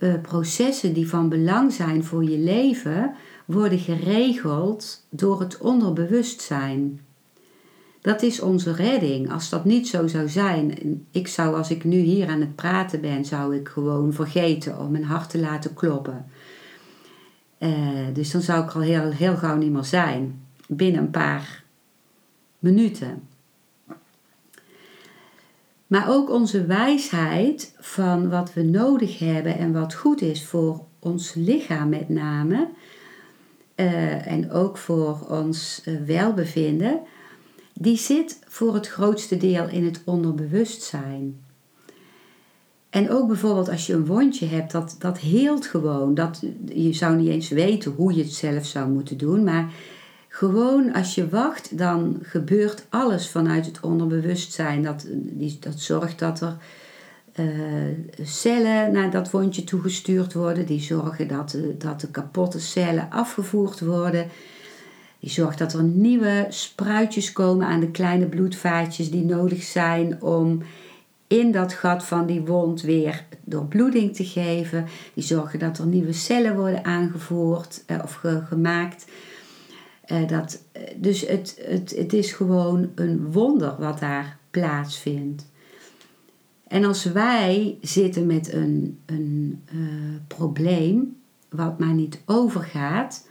uh, 0.00 0.14
processen 0.22 0.92
die 0.92 1.08
van 1.08 1.28
belang 1.28 1.72
zijn 1.72 2.04
voor 2.04 2.24
je 2.24 2.38
leven, 2.38 3.14
worden 3.44 3.78
geregeld 3.78 5.06
door 5.10 5.40
het 5.40 5.58
onderbewustzijn. 5.58 7.00
Dat 8.00 8.22
is 8.22 8.40
onze 8.40 8.72
redding. 8.72 9.32
Als 9.32 9.48
dat 9.48 9.64
niet 9.64 9.88
zo 9.88 10.06
zou 10.06 10.28
zijn, 10.28 10.74
ik 11.10 11.28
zou 11.28 11.56
als 11.56 11.70
ik 11.70 11.84
nu 11.84 11.96
hier 11.96 12.28
aan 12.28 12.40
het 12.40 12.56
praten 12.56 13.00
ben, 13.00 13.24
zou 13.24 13.56
ik 13.56 13.68
gewoon 13.68 14.12
vergeten 14.12 14.78
om 14.78 14.90
mijn 14.90 15.04
hart 15.04 15.30
te 15.30 15.38
laten 15.38 15.74
kloppen. 15.74 16.26
Uh, 17.62 18.06
dus 18.12 18.30
dan 18.30 18.40
zou 18.40 18.64
ik 18.64 18.70
al 18.70 18.80
heel, 18.80 19.10
heel 19.10 19.36
gauw 19.36 19.56
niet 19.56 19.72
meer 19.72 19.84
zijn, 19.84 20.42
binnen 20.68 21.00
een 21.00 21.10
paar 21.10 21.64
minuten. 22.58 23.22
Maar 25.86 26.08
ook 26.08 26.30
onze 26.30 26.66
wijsheid 26.66 27.74
van 27.78 28.28
wat 28.28 28.52
we 28.52 28.62
nodig 28.62 29.18
hebben 29.18 29.58
en 29.58 29.72
wat 29.72 29.94
goed 29.94 30.20
is 30.20 30.44
voor 30.44 30.84
ons 30.98 31.34
lichaam 31.34 31.88
met 31.88 32.08
name. 32.08 32.68
Uh, 33.76 34.26
en 34.26 34.50
ook 34.50 34.76
voor 34.78 35.26
ons 35.28 35.82
uh, 35.84 36.00
welbevinden. 36.06 37.00
Die 37.72 37.96
zit 37.96 38.38
voor 38.46 38.74
het 38.74 38.88
grootste 38.88 39.36
deel 39.36 39.68
in 39.68 39.84
het 39.84 40.02
onderbewustzijn. 40.04 41.41
En 42.92 43.10
ook 43.10 43.26
bijvoorbeeld 43.26 43.68
als 43.68 43.86
je 43.86 43.92
een 43.92 44.06
wondje 44.06 44.46
hebt, 44.46 44.72
dat, 44.72 44.96
dat 44.98 45.18
heelt 45.18 45.66
gewoon. 45.66 46.14
Dat, 46.14 46.42
je 46.74 46.92
zou 46.92 47.16
niet 47.16 47.28
eens 47.28 47.48
weten 47.48 47.92
hoe 47.92 48.14
je 48.14 48.22
het 48.22 48.32
zelf 48.32 48.66
zou 48.66 48.88
moeten 48.88 49.16
doen. 49.16 49.44
Maar 49.44 49.72
gewoon 50.28 50.92
als 50.92 51.14
je 51.14 51.28
wacht, 51.28 51.78
dan 51.78 52.18
gebeurt 52.22 52.86
alles 52.88 53.28
vanuit 53.28 53.66
het 53.66 53.80
onderbewustzijn. 53.80 54.82
Dat, 54.82 55.06
die, 55.12 55.56
dat 55.60 55.80
zorgt 55.80 56.18
dat 56.18 56.40
er 56.40 56.56
uh, 57.36 58.26
cellen 58.26 58.92
naar 58.92 59.10
dat 59.10 59.30
wondje 59.30 59.64
toegestuurd 59.64 60.32
worden. 60.32 60.66
Die 60.66 60.80
zorgen 60.80 61.28
dat, 61.28 61.56
dat 61.78 62.00
de 62.00 62.10
kapotte 62.10 62.60
cellen 62.60 63.08
afgevoerd 63.10 63.80
worden. 63.80 64.28
Die 65.20 65.30
zorgt 65.30 65.58
dat 65.58 65.72
er 65.72 65.82
nieuwe 65.82 66.46
spruitjes 66.48 67.32
komen 67.32 67.66
aan 67.66 67.80
de 67.80 67.90
kleine 67.90 68.26
bloedvaatjes 68.26 69.10
die 69.10 69.24
nodig 69.24 69.62
zijn 69.62 70.22
om 70.22 70.62
in 71.32 71.52
dat 71.52 71.72
gat 71.72 72.04
van 72.04 72.26
die 72.26 72.40
wond 72.40 72.82
weer 72.82 73.24
doorbloeding 73.44 74.14
te 74.14 74.24
geven. 74.24 74.86
Die 75.14 75.24
zorgen 75.24 75.58
dat 75.58 75.78
er 75.78 75.86
nieuwe 75.86 76.12
cellen 76.12 76.56
worden 76.56 76.84
aangevoerd 76.84 77.84
uh, 77.86 77.98
of 78.02 78.12
ge 78.12 78.42
gemaakt. 78.48 79.06
Uh, 80.06 80.28
dat, 80.28 80.62
uh, 80.76 80.82
dus 80.96 81.26
het, 81.26 81.62
het, 81.64 81.94
het 81.96 82.12
is 82.12 82.32
gewoon 82.32 82.90
een 82.94 83.32
wonder 83.32 83.76
wat 83.78 83.98
daar 83.98 84.38
plaatsvindt. 84.50 85.50
En 86.68 86.84
als 86.84 87.04
wij 87.04 87.78
zitten 87.80 88.26
met 88.26 88.52
een, 88.52 88.98
een 89.06 89.62
probleem 90.26 91.16
wat 91.48 91.78
maar 91.78 91.94
niet 91.94 92.22
overgaat, 92.26 93.28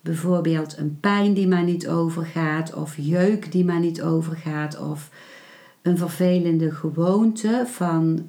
bijvoorbeeld 0.00 0.76
een 0.78 1.00
pijn 1.00 1.34
die 1.34 1.48
maar 1.48 1.64
niet 1.64 1.88
overgaat, 1.88 2.74
of 2.74 2.94
jeuk 2.96 3.52
die 3.52 3.64
maar 3.64 3.80
niet 3.80 4.02
overgaat, 4.02 4.80
of 4.80 5.10
een 5.82 5.98
vervelende 5.98 6.70
gewoonte 6.70 7.64
van 7.66 8.28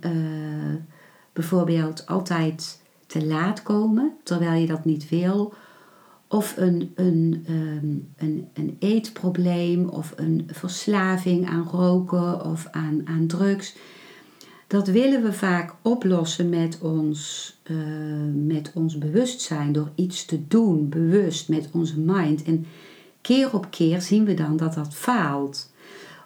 bijvoorbeeld 1.33 2.07
altijd 2.07 2.81
te 3.07 3.25
laat 3.25 3.63
komen 3.63 4.11
terwijl 4.23 4.61
je 4.61 4.67
dat 4.67 4.85
niet 4.85 5.09
wil, 5.09 5.53
of 6.33 6.57
een, 6.57 6.91
een, 6.95 7.45
um, 7.49 8.13
een, 8.17 8.47
een 8.53 8.75
eetprobleem 8.79 9.89
of 9.89 10.13
een 10.15 10.47
verslaving 10.51 11.47
aan 11.49 11.67
roken 11.71 12.45
of 12.45 12.67
aan, 12.71 13.01
aan 13.05 13.27
drugs. 13.27 13.75
Dat 14.67 14.87
willen 14.87 15.23
we 15.23 15.33
vaak 15.33 15.75
oplossen 15.81 16.49
met 16.49 16.79
ons, 16.81 17.53
uh, 17.63 17.77
met 18.33 18.71
ons 18.73 18.97
bewustzijn, 18.97 19.71
door 19.71 19.89
iets 19.95 20.25
te 20.25 20.47
doen, 20.47 20.89
bewust, 20.89 21.49
met 21.49 21.69
onze 21.73 21.99
mind. 21.99 22.43
En 22.43 22.65
keer 23.21 23.53
op 23.53 23.67
keer 23.71 24.01
zien 24.01 24.25
we 24.25 24.33
dan 24.33 24.57
dat 24.57 24.73
dat 24.73 24.93
faalt. 24.93 25.72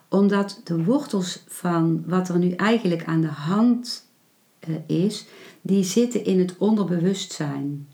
Omdat 0.08 0.60
de 0.64 0.84
wortels 0.84 1.42
van 1.46 2.04
wat 2.06 2.28
er 2.28 2.38
nu 2.38 2.50
eigenlijk 2.50 3.04
aan 3.04 3.20
de 3.20 3.26
hand 3.26 4.06
uh, 4.68 4.76
is, 5.04 5.26
die 5.62 5.84
zitten 5.84 6.24
in 6.24 6.38
het 6.38 6.54
onderbewustzijn. 6.58 7.88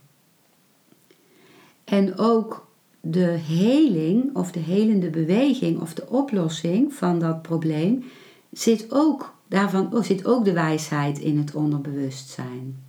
En 1.85 2.19
ook 2.19 2.67
de 3.01 3.39
heling 3.47 4.37
of 4.37 4.53
de 4.53 4.61
helende 4.61 5.11
beweging 5.11 5.81
of 5.81 5.95
de 5.95 6.09
oplossing 6.09 6.93
van 6.93 7.19
dat 7.19 7.43
probleem 7.43 8.05
zit 8.53 8.87
ook, 8.89 9.35
daarvan, 9.49 9.95
oh, 9.95 10.03
zit 10.03 10.27
ook 10.27 10.45
de 10.45 10.53
wijsheid 10.53 11.19
in 11.19 11.39
het 11.39 11.55
onderbewustzijn. 11.55 12.83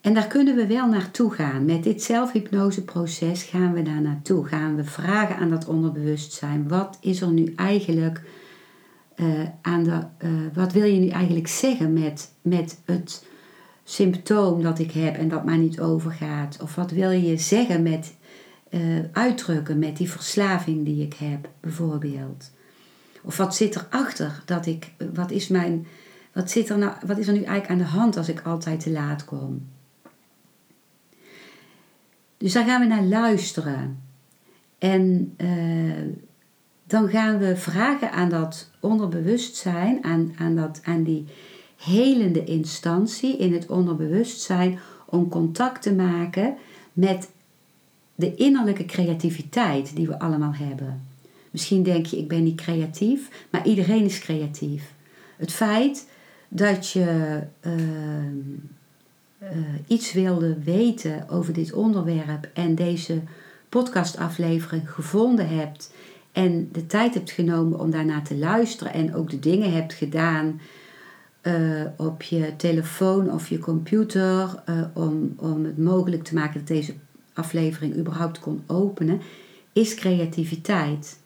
En 0.00 0.14
daar 0.14 0.26
kunnen 0.26 0.56
we 0.56 0.66
wel 0.66 0.88
naartoe 0.88 1.30
gaan. 1.30 1.64
Met 1.64 1.82
dit 1.82 2.02
zelfhypnoseproces 2.02 3.42
gaan 3.42 3.72
we 3.72 3.82
daar 3.82 4.00
naartoe. 4.00 4.46
Gaan 4.46 4.76
we 4.76 4.84
vragen 4.84 5.36
aan 5.36 5.50
dat 5.50 5.66
onderbewustzijn: 5.66 6.68
wat 6.68 6.98
is 7.00 7.20
er 7.20 7.30
nu 7.30 7.52
eigenlijk 7.56 8.22
uh, 9.16 9.26
aan 9.62 9.82
de. 9.84 9.90
Uh, 10.24 10.30
wat 10.54 10.72
wil 10.72 10.84
je 10.84 11.00
nu 11.00 11.08
eigenlijk 11.08 11.48
zeggen 11.48 11.92
met, 11.92 12.32
met 12.42 12.80
het 12.84 13.26
symptoom 13.84 14.62
dat 14.62 14.78
ik 14.78 14.90
heb 14.90 15.16
en 15.16 15.28
dat 15.28 15.44
maar 15.44 15.58
niet 15.58 15.80
overgaat? 15.80 16.58
Of 16.62 16.74
wat 16.74 16.90
wil 16.90 17.10
je 17.10 17.36
zeggen 17.36 17.82
met 17.82 18.14
uh, 18.70 18.80
uitdrukken 19.12 19.78
met 19.78 19.96
die 19.96 20.10
verslaving 20.10 20.84
die 20.84 21.02
ik 21.02 21.14
heb, 21.14 21.48
bijvoorbeeld? 21.60 22.50
Of 23.22 23.36
wat 23.36 23.56
zit 23.56 23.76
erachter 23.76 24.42
dat 24.44 24.66
ik, 24.66 24.92
wat 25.14 25.30
is 25.30 25.48
mijn, 25.48 25.86
wat, 26.32 26.50
zit 26.50 26.68
er 26.68 26.78
nou, 26.78 26.92
wat 27.06 27.18
is 27.18 27.26
er 27.26 27.32
nu 27.32 27.42
eigenlijk 27.42 27.70
aan 27.70 27.86
de 27.86 27.98
hand 27.98 28.16
als 28.16 28.28
ik 28.28 28.40
altijd 28.40 28.80
te 28.80 28.90
laat 28.90 29.24
kom? 29.24 29.66
Dus 32.38 32.52
daar 32.52 32.64
gaan 32.64 32.80
we 32.80 32.86
naar 32.86 33.04
luisteren. 33.04 34.02
En 34.78 35.34
uh, 35.38 36.14
dan 36.84 37.08
gaan 37.08 37.38
we 37.38 37.56
vragen 37.56 38.12
aan 38.12 38.28
dat 38.28 38.70
onderbewustzijn, 38.80 40.04
aan, 40.04 40.32
aan, 40.38 40.56
dat, 40.56 40.80
aan 40.84 41.02
die 41.02 41.26
helende 41.76 42.44
instantie 42.44 43.36
in 43.36 43.52
het 43.52 43.66
onderbewustzijn 43.66 44.78
om 45.06 45.28
contact 45.28 45.82
te 45.82 45.94
maken 45.94 46.56
met 46.92 47.28
de 48.14 48.34
innerlijke 48.34 48.84
creativiteit 48.84 49.96
die 49.96 50.06
we 50.06 50.18
allemaal 50.18 50.54
hebben. 50.54 51.06
Misschien 51.50 51.82
denk 51.82 52.06
je, 52.06 52.18
ik 52.18 52.28
ben 52.28 52.42
niet 52.42 52.60
creatief, 52.60 53.46
maar 53.50 53.66
iedereen 53.66 54.04
is 54.04 54.18
creatief. 54.18 54.94
Het 55.36 55.52
feit 55.52 56.08
dat 56.48 56.90
je 56.90 57.40
uh, 57.60 57.72
uh, 59.42 59.48
iets 59.86 60.12
wilde 60.12 60.58
weten 60.62 61.28
over 61.28 61.52
dit 61.52 61.72
onderwerp 61.72 62.48
en 62.52 62.74
deze 62.74 63.22
podcastaflevering 63.68 64.90
gevonden 64.90 65.48
hebt 65.48 65.92
en 66.32 66.68
de 66.72 66.86
tijd 66.86 67.14
hebt 67.14 67.30
genomen 67.30 67.80
om 67.80 67.90
daarna 67.90 68.22
te 68.22 68.36
luisteren 68.36 68.92
en 68.92 69.14
ook 69.14 69.30
de 69.30 69.38
dingen 69.38 69.72
hebt 69.72 69.92
gedaan 69.92 70.60
uh, 71.42 71.82
op 71.96 72.22
je 72.22 72.56
telefoon 72.56 73.32
of 73.32 73.48
je 73.48 73.58
computer 73.58 74.62
uh, 74.68 74.82
om, 74.92 75.34
om 75.36 75.64
het 75.64 75.78
mogelijk 75.78 76.24
te 76.24 76.34
maken 76.34 76.58
dat 76.58 76.68
deze 76.68 76.94
aflevering 77.32 77.96
überhaupt 77.96 78.38
kon 78.38 78.62
openen, 78.66 79.20
is 79.72 79.94
creativiteit. 79.94 81.18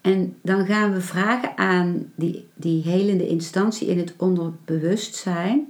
En 0.00 0.36
dan 0.42 0.66
gaan 0.66 0.92
we 0.92 1.00
vragen 1.00 1.58
aan 1.58 2.12
die, 2.14 2.46
die 2.54 2.82
helende 2.82 3.28
instantie 3.28 3.88
in 3.88 3.98
het 3.98 4.14
onderbewustzijn. 4.16 5.68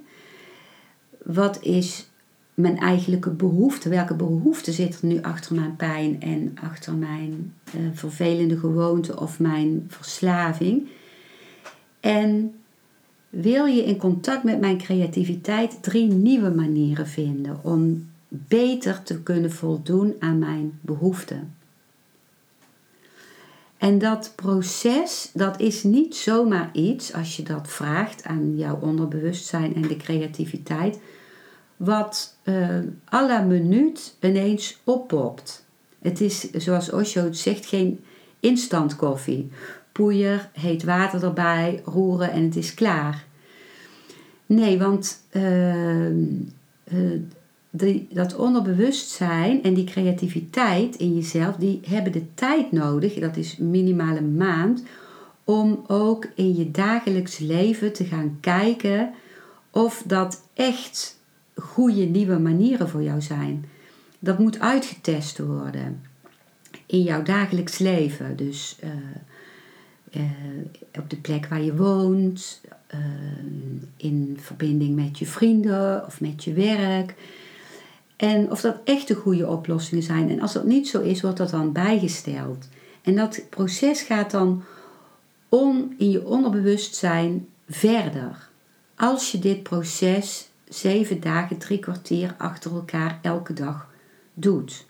Wat 1.27 1.63
is 1.63 2.07
mijn 2.55 2.79
eigenlijke 2.79 3.31
behoefte. 3.31 3.89
Welke 3.89 4.15
behoefte 4.15 4.73
zit 4.73 5.01
er 5.01 5.09
nu 5.09 5.23
achter 5.23 5.55
mijn 5.55 5.77
pijn 5.77 6.21
en 6.21 6.57
achter 6.63 6.95
mijn 6.95 7.55
uh, 7.77 7.81
vervelende 7.93 8.59
gewoonte 8.59 9.21
of 9.21 9.41
mijn 9.41 9.85
verslaving? 9.89 10.89
En 12.01 12.55
wil 13.31 13.65
je 13.65 13.85
in 13.85 13.97
contact 13.97 14.45
met 14.45 14.61
mijn 14.61 14.79
creativiteit 14.79 15.83
drie 15.83 16.13
nieuwe 16.13 16.51
manieren 16.51 17.07
vinden 17.07 17.59
om 17.63 18.09
beter 18.29 19.03
te 19.03 19.23
kunnen 19.23 19.53
voldoen 19.53 20.15
aan 20.19 20.39
mijn 20.39 20.79
behoeften. 20.81 21.55
En 23.77 23.99
dat 23.99 24.33
proces, 24.37 25.31
dat 25.35 25.61
is 25.61 25.83
niet 25.83 26.15
zomaar 26.15 26.71
iets, 26.73 27.13
als 27.13 27.37
je 27.37 27.43
dat 27.43 27.69
vraagt 27.69 28.25
aan 28.25 28.57
jouw 28.57 28.79
onderbewustzijn 28.81 29.75
en 29.75 29.83
de 29.83 29.97
creativiteit, 29.97 30.99
wat 31.77 32.37
uh, 32.45 32.79
à 33.13 33.27
la 33.27 33.41
minuut 33.41 34.17
ineens 34.21 34.81
oppopt. 34.85 35.65
Het 35.99 36.21
is, 36.21 36.51
zoals 36.51 36.91
Osho 36.91 37.25
het 37.25 37.39
zegt, 37.39 37.67
geen 37.67 38.05
instant 38.41 38.97
koffie. 38.97 39.51
Poeier, 39.93 40.49
heet 40.53 40.85
water 40.85 41.25
erbij, 41.25 41.83
roeren 41.85 42.31
en 42.31 42.43
het 42.43 42.57
is 42.57 42.75
klaar. 42.75 43.25
Nee, 44.47 44.79
want 44.79 45.21
uh, 45.33 46.11
uh, 46.11 47.21
die, 47.71 48.09
dat 48.11 48.37
onderbewustzijn 48.37 49.63
en 49.63 49.75
die 49.75 49.85
creativiteit 49.85 50.97
in 50.97 51.15
jezelf, 51.15 51.57
die 51.57 51.81
hebben 51.85 52.13
de 52.13 52.35
tijd 52.35 52.73
nodig, 52.73 53.15
dat 53.15 53.37
is 53.37 53.57
minimaal 53.57 54.17
een 54.17 54.37
maand, 54.37 54.83
om 55.45 55.85
ook 55.87 56.27
in 56.35 56.57
je 56.57 56.71
dagelijks 56.71 57.39
leven 57.39 57.93
te 57.93 58.05
gaan 58.05 58.39
kijken 58.41 59.15
of 59.71 60.03
dat 60.07 60.43
echt 60.55 61.19
goede 61.57 62.05
nieuwe 62.05 62.39
manieren 62.39 62.89
voor 62.89 63.03
jou 63.03 63.21
zijn. 63.21 63.65
Dat 64.19 64.39
moet 64.39 64.61
uitgetest 64.61 65.39
worden 65.39 66.03
in 66.87 67.03
jouw 67.03 67.23
dagelijks 67.23 67.79
leven. 67.79 68.37
Dus 68.37 68.79
uh, 68.85 68.91
uh, 70.23 70.31
op 70.99 71.11
de 71.11 71.17
plek 71.17 71.47
waar 71.47 71.63
je 71.63 71.77
woont, 71.77 72.61
uh, 72.95 73.01
in 73.97 74.39
verbinding 74.41 74.97
met 74.97 75.19
je 75.19 75.27
vrienden 75.27 76.07
of 76.07 76.21
met 76.21 76.45
je 76.45 76.53
werk. 76.53 77.15
En 78.17 78.51
of 78.51 78.61
dat 78.61 78.77
echt 78.85 79.09
de 79.09 79.15
goede 79.15 79.47
oplossingen 79.49 80.03
zijn. 80.03 80.31
En 80.31 80.41
als 80.41 80.53
dat 80.53 80.65
niet 80.65 80.89
zo 80.89 81.01
is, 81.01 81.21
wordt 81.21 81.37
dat 81.37 81.51
dan 81.51 81.73
bijgesteld. 81.73 82.69
En 83.03 83.15
dat 83.17 83.43
proces 83.51 84.03
gaat 84.03 84.31
dan 84.31 84.63
on, 85.49 85.95
in 85.99 86.11
je 86.11 86.27
onderbewustzijn 86.27 87.47
verder. 87.69 88.49
Als 88.95 89.33
je 89.33 89.39
dit 89.39 89.63
proces 89.63 90.49
zeven 90.69 91.21
dagen, 91.21 91.59
drie 91.59 91.79
kwartier 91.79 92.35
achter 92.39 92.75
elkaar 92.75 93.19
elke 93.23 93.53
dag 93.53 93.89
doet. 94.35 94.87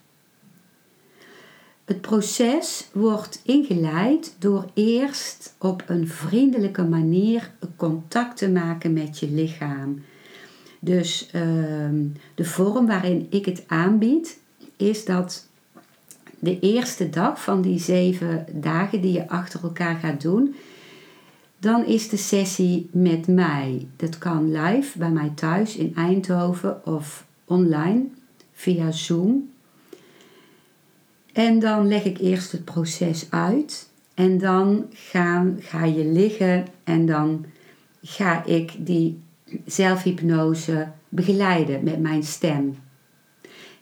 Het 1.85 2.00
proces 2.00 2.88
wordt 2.92 3.40
ingeleid 3.45 4.37
door 4.38 4.71
eerst 4.75 5.54
op 5.59 5.83
een 5.87 6.09
vriendelijke 6.09 6.85
manier 6.85 7.50
contact 7.76 8.37
te 8.37 8.50
maken 8.50 8.92
met 8.92 9.18
je 9.18 9.30
lichaam 9.30 10.02
dus 10.87 11.28
ehm, 11.33 12.04
de 12.35 12.45
vorm 12.45 12.87
waarin 12.87 13.26
ik 13.30 13.45
het 13.45 13.64
aanbied 13.66 14.38
is 14.76 15.04
dat 15.04 15.47
de 16.38 16.61
eerste 16.61 17.11
dag 17.11 17.42
van 17.42 17.62
die 17.62 17.78
zeven 17.78 18.47
dagen 18.52 19.00
die 19.00 19.12
je 19.12 19.28
achter 19.28 19.62
elkaar 19.62 19.97
gaat 19.97 20.21
doen, 20.21 20.54
dan 21.58 21.84
is 21.84 22.08
de 22.08 22.16
sessie 22.16 22.88
met 22.92 23.26
mij. 23.26 23.86
Dat 23.96 24.18
kan 24.18 24.52
live 24.52 24.98
bij 24.98 25.10
mij 25.10 25.32
thuis 25.34 25.76
in 25.76 25.94
Eindhoven 25.96 26.86
of 26.86 27.26
online 27.44 28.04
via 28.52 28.90
Zoom. 28.90 29.50
En 31.32 31.58
dan 31.58 31.88
leg 31.88 32.04
ik 32.04 32.19
eerst 32.19 32.52
het 32.52 32.64
proces 32.64 33.26
uit 33.30 33.88
en 34.14 34.38
dan 34.38 34.86
ga, 34.92 35.47
ga 35.58 35.84
je 35.84 36.04
liggen 36.04 36.66
en 36.84 37.06
dan 37.06 37.45
ga 38.02 38.45
ik 38.45 38.73
die 38.78 39.23
zelfhypnose 39.64 40.88
begeleiden 41.08 41.84
met 41.84 42.00
mijn 42.00 42.23
stem. 42.23 42.78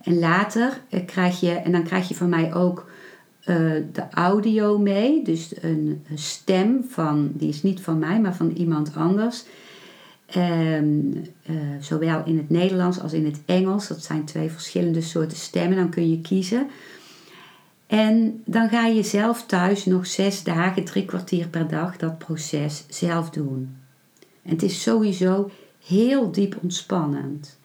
En 0.03 0.19
later 0.19 0.81
eh, 0.91 1.07
krijg 1.07 1.41
je, 1.41 1.51
en 1.51 1.73
dan 1.73 1.83
krijg 1.83 2.09
je 2.09 2.15
van 2.15 2.29
mij 2.29 2.55
ook 2.55 2.91
uh, 3.47 3.57
de 3.93 4.09
audio 4.11 4.79
mee, 4.79 5.23
dus 5.23 5.53
een, 5.61 6.05
stem 6.15 6.85
van, 6.89 7.31
die 7.35 7.49
is 7.49 7.63
niet 7.63 7.81
van 7.81 7.99
mij, 7.99 8.21
maar 8.21 8.35
van 8.35 8.51
iemand 8.51 8.97
anders. 8.97 9.45
Um, 10.37 11.13
uh, 11.51 11.57
zowel 11.81 12.23
in 12.25 12.37
het 12.37 12.51
Nederlands 12.51 13.01
als 13.01 13.13
in 13.13 13.25
het 13.25 13.41
Engels, 13.47 13.89
dat 13.89 14.03
zijn 14.03 14.25
twee 14.25 14.51
verschillende 14.51 15.01
soorten 15.01 15.37
stemmen, 15.37 15.77
dan 15.77 15.91
kun 15.91 16.11
je 16.11 16.21
kiezen. 16.21 16.67
En 17.87 18.43
dan 18.45 18.69
ga 18.69 18.87
je 18.87 19.03
zelf 19.03 19.47
thuis 19.47 19.85
nog 19.85 20.07
zes 20.07 20.43
dagen, 20.43 20.85
drie 20.85 21.05
kwartier 21.05 21.49
per 21.49 21.69
dag 21.69 21.97
dat 21.97 22.19
proces 22.19 22.85
zelf 22.89 23.31
doen. 23.31 23.77
En 24.43 24.51
het 24.51 24.63
is 24.63 24.83
sowieso 24.83 25.51
heel 25.87 26.33
diep 26.33 26.57
ontspannend. 26.63 27.59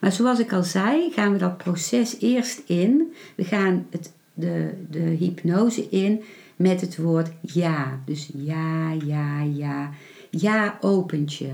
Maar 0.00 0.12
zoals 0.12 0.38
ik 0.38 0.52
al 0.52 0.62
zei, 0.62 1.10
gaan 1.12 1.32
we 1.32 1.38
dat 1.38 1.56
proces 1.56 2.16
eerst 2.20 2.62
in. 2.66 3.12
We 3.34 3.44
gaan 3.44 3.86
het, 3.90 4.12
de, 4.34 4.84
de 4.90 4.98
hypnose 4.98 5.88
in 5.88 6.22
met 6.56 6.80
het 6.80 6.96
woord 6.96 7.30
ja. 7.40 8.00
Dus 8.04 8.30
ja, 8.34 8.92
ja, 8.92 9.42
ja. 9.42 9.90
Ja 10.30 10.78
opent 10.80 11.34
je. 11.34 11.50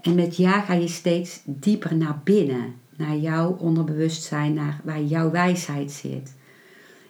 En 0.00 0.14
met 0.14 0.36
ja 0.36 0.60
ga 0.60 0.74
je 0.74 0.88
steeds 0.88 1.40
dieper 1.44 1.96
naar 1.96 2.20
binnen. 2.24 2.74
Naar 2.96 3.16
jouw 3.16 3.56
onderbewustzijn, 3.58 4.54
naar 4.54 4.80
waar 4.84 5.02
jouw 5.02 5.30
wijsheid 5.30 5.92
zit. 5.92 6.34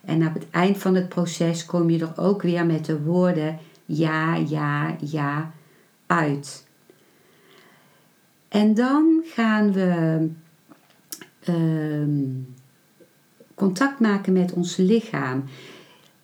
En 0.05 0.27
op 0.27 0.35
het 0.35 0.47
eind 0.51 0.79
van 0.79 0.95
het 0.95 1.09
proces 1.09 1.67
kom 1.67 1.91
je 1.91 1.99
er 1.99 2.13
ook 2.17 2.43
weer 2.43 2.67
met 2.67 2.85
de 2.85 3.03
woorden 3.03 3.59
ja, 3.85 4.35
ja, 4.35 4.97
ja 5.01 5.53
uit. 6.07 6.67
En 8.49 8.75
dan 8.75 9.23
gaan 9.25 9.73
we 9.73 10.29
uh, 11.49 12.09
contact 13.57 14.01
maken 14.01 14.33
met 14.33 14.53
ons 14.53 14.77
lichaam. 14.77 15.45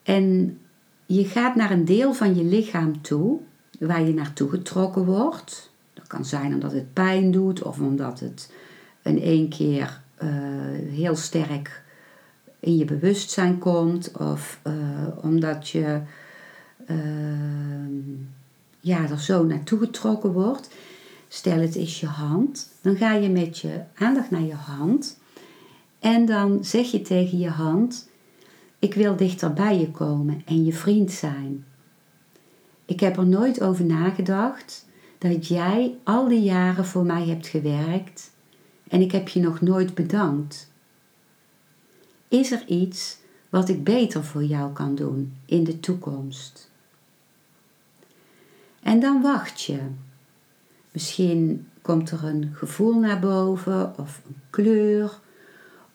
En 0.03 0.59
je 1.07 1.25
gaat 1.25 1.55
naar 1.55 1.71
een 1.71 1.85
deel 1.85 2.13
van 2.13 2.35
je 2.35 2.45
lichaam 2.45 3.03
toe 3.03 3.39
waar 3.79 4.03
je 4.03 4.15
naartoe 4.15 4.51
getrokken 4.51 5.05
wordt. 5.05 5.71
Dat 5.95 6.07
kan 6.07 6.25
zijn 6.25 6.55
omdat 6.55 6.73
het 6.73 6.93
pijn 6.93 7.31
doet 7.31 7.63
of 7.63 7.81
omdat 7.81 8.21
het 8.21 8.53
in 9.03 9.21
één 9.21 9.49
keer 9.49 10.01
uh, 10.23 10.29
heel 10.91 11.17
sterk 11.17 11.83
in 12.61 12.77
je 12.77 12.85
bewustzijn 12.85 13.59
komt 13.59 14.13
of 14.19 14.61
uh, 14.67 14.75
omdat 15.23 15.69
je 15.69 16.01
uh, 16.87 16.97
ja, 18.81 19.09
er 19.09 19.21
zo 19.21 19.45
naartoe 19.45 19.79
getrokken 19.79 20.33
wordt. 20.33 20.69
Stel 21.29 21.59
het 21.59 21.77
is 21.77 22.01
je 22.01 22.07
hand. 22.07 22.69
Dan 22.81 22.97
ga 22.97 23.13
je 23.13 23.29
met 23.29 23.59
je 23.59 23.81
aandacht 23.95 24.31
naar 24.31 24.43
je 24.43 24.55
hand. 24.55 25.21
En 26.03 26.27
dan 26.27 26.65
zeg 26.65 26.91
je 26.91 27.03
tegen 27.03 27.39
je 27.39 27.49
hand: 27.49 28.09
Ik 28.79 28.95
wil 28.95 29.17
dichter 29.17 29.53
bij 29.53 29.79
je 29.79 29.91
komen 29.91 30.43
en 30.45 30.65
je 30.65 30.73
vriend 30.73 31.11
zijn. 31.11 31.65
Ik 32.85 33.01
heb 33.01 33.17
er 33.17 33.27
nooit 33.27 33.63
over 33.63 33.85
nagedacht 33.85 34.87
dat 35.19 35.47
jij 35.47 35.99
al 36.03 36.29
die 36.29 36.43
jaren 36.43 36.87
voor 36.87 37.05
mij 37.05 37.27
hebt 37.27 37.47
gewerkt 37.47 38.31
en 38.89 39.01
ik 39.01 39.13
heb 39.13 39.29
je 39.29 39.41
nog 39.41 39.61
nooit 39.61 39.95
bedankt. 39.95 40.71
Is 42.29 42.51
er 42.51 42.65
iets 42.67 43.19
wat 43.49 43.69
ik 43.69 43.85
beter 43.85 44.25
voor 44.25 44.45
jou 44.45 44.73
kan 44.73 44.95
doen 44.95 45.37
in 45.47 45.65
de 45.65 45.81
toekomst? 45.81 46.71
En 48.83 49.01
dan 49.01 49.23
wacht 49.23 49.63
je 49.63 49.81
Misschien 50.93 51.69
komt 51.83 52.11
er 52.11 52.25
een 52.25 52.51
gevoel 52.55 52.99
naar 52.99 53.21
boven, 53.21 53.99
of 53.99 54.23
een 54.27 54.37
kleur, 54.51 55.21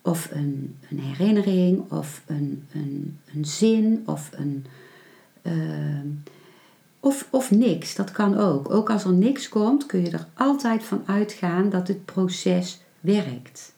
of 0.07 0.29
een, 0.31 0.75
een 0.89 0.99
herinnering, 0.99 1.91
of 1.91 2.21
een, 2.25 2.63
een, 2.73 3.19
een 3.35 3.45
zin, 3.45 4.03
of 4.05 4.29
een. 4.33 4.65
Uh, 5.41 5.53
of, 6.99 7.27
of 7.29 7.51
niks, 7.51 7.95
dat 7.95 8.11
kan 8.11 8.37
ook. 8.37 8.69
Ook 8.73 8.89
als 8.89 9.03
er 9.03 9.13
niks 9.13 9.49
komt, 9.49 9.85
kun 9.85 10.01
je 10.01 10.09
er 10.09 10.27
altijd 10.33 10.83
van 10.83 11.03
uitgaan 11.05 11.69
dat 11.69 11.87
het 11.87 12.05
proces 12.05 12.81
werkt. 12.99 13.73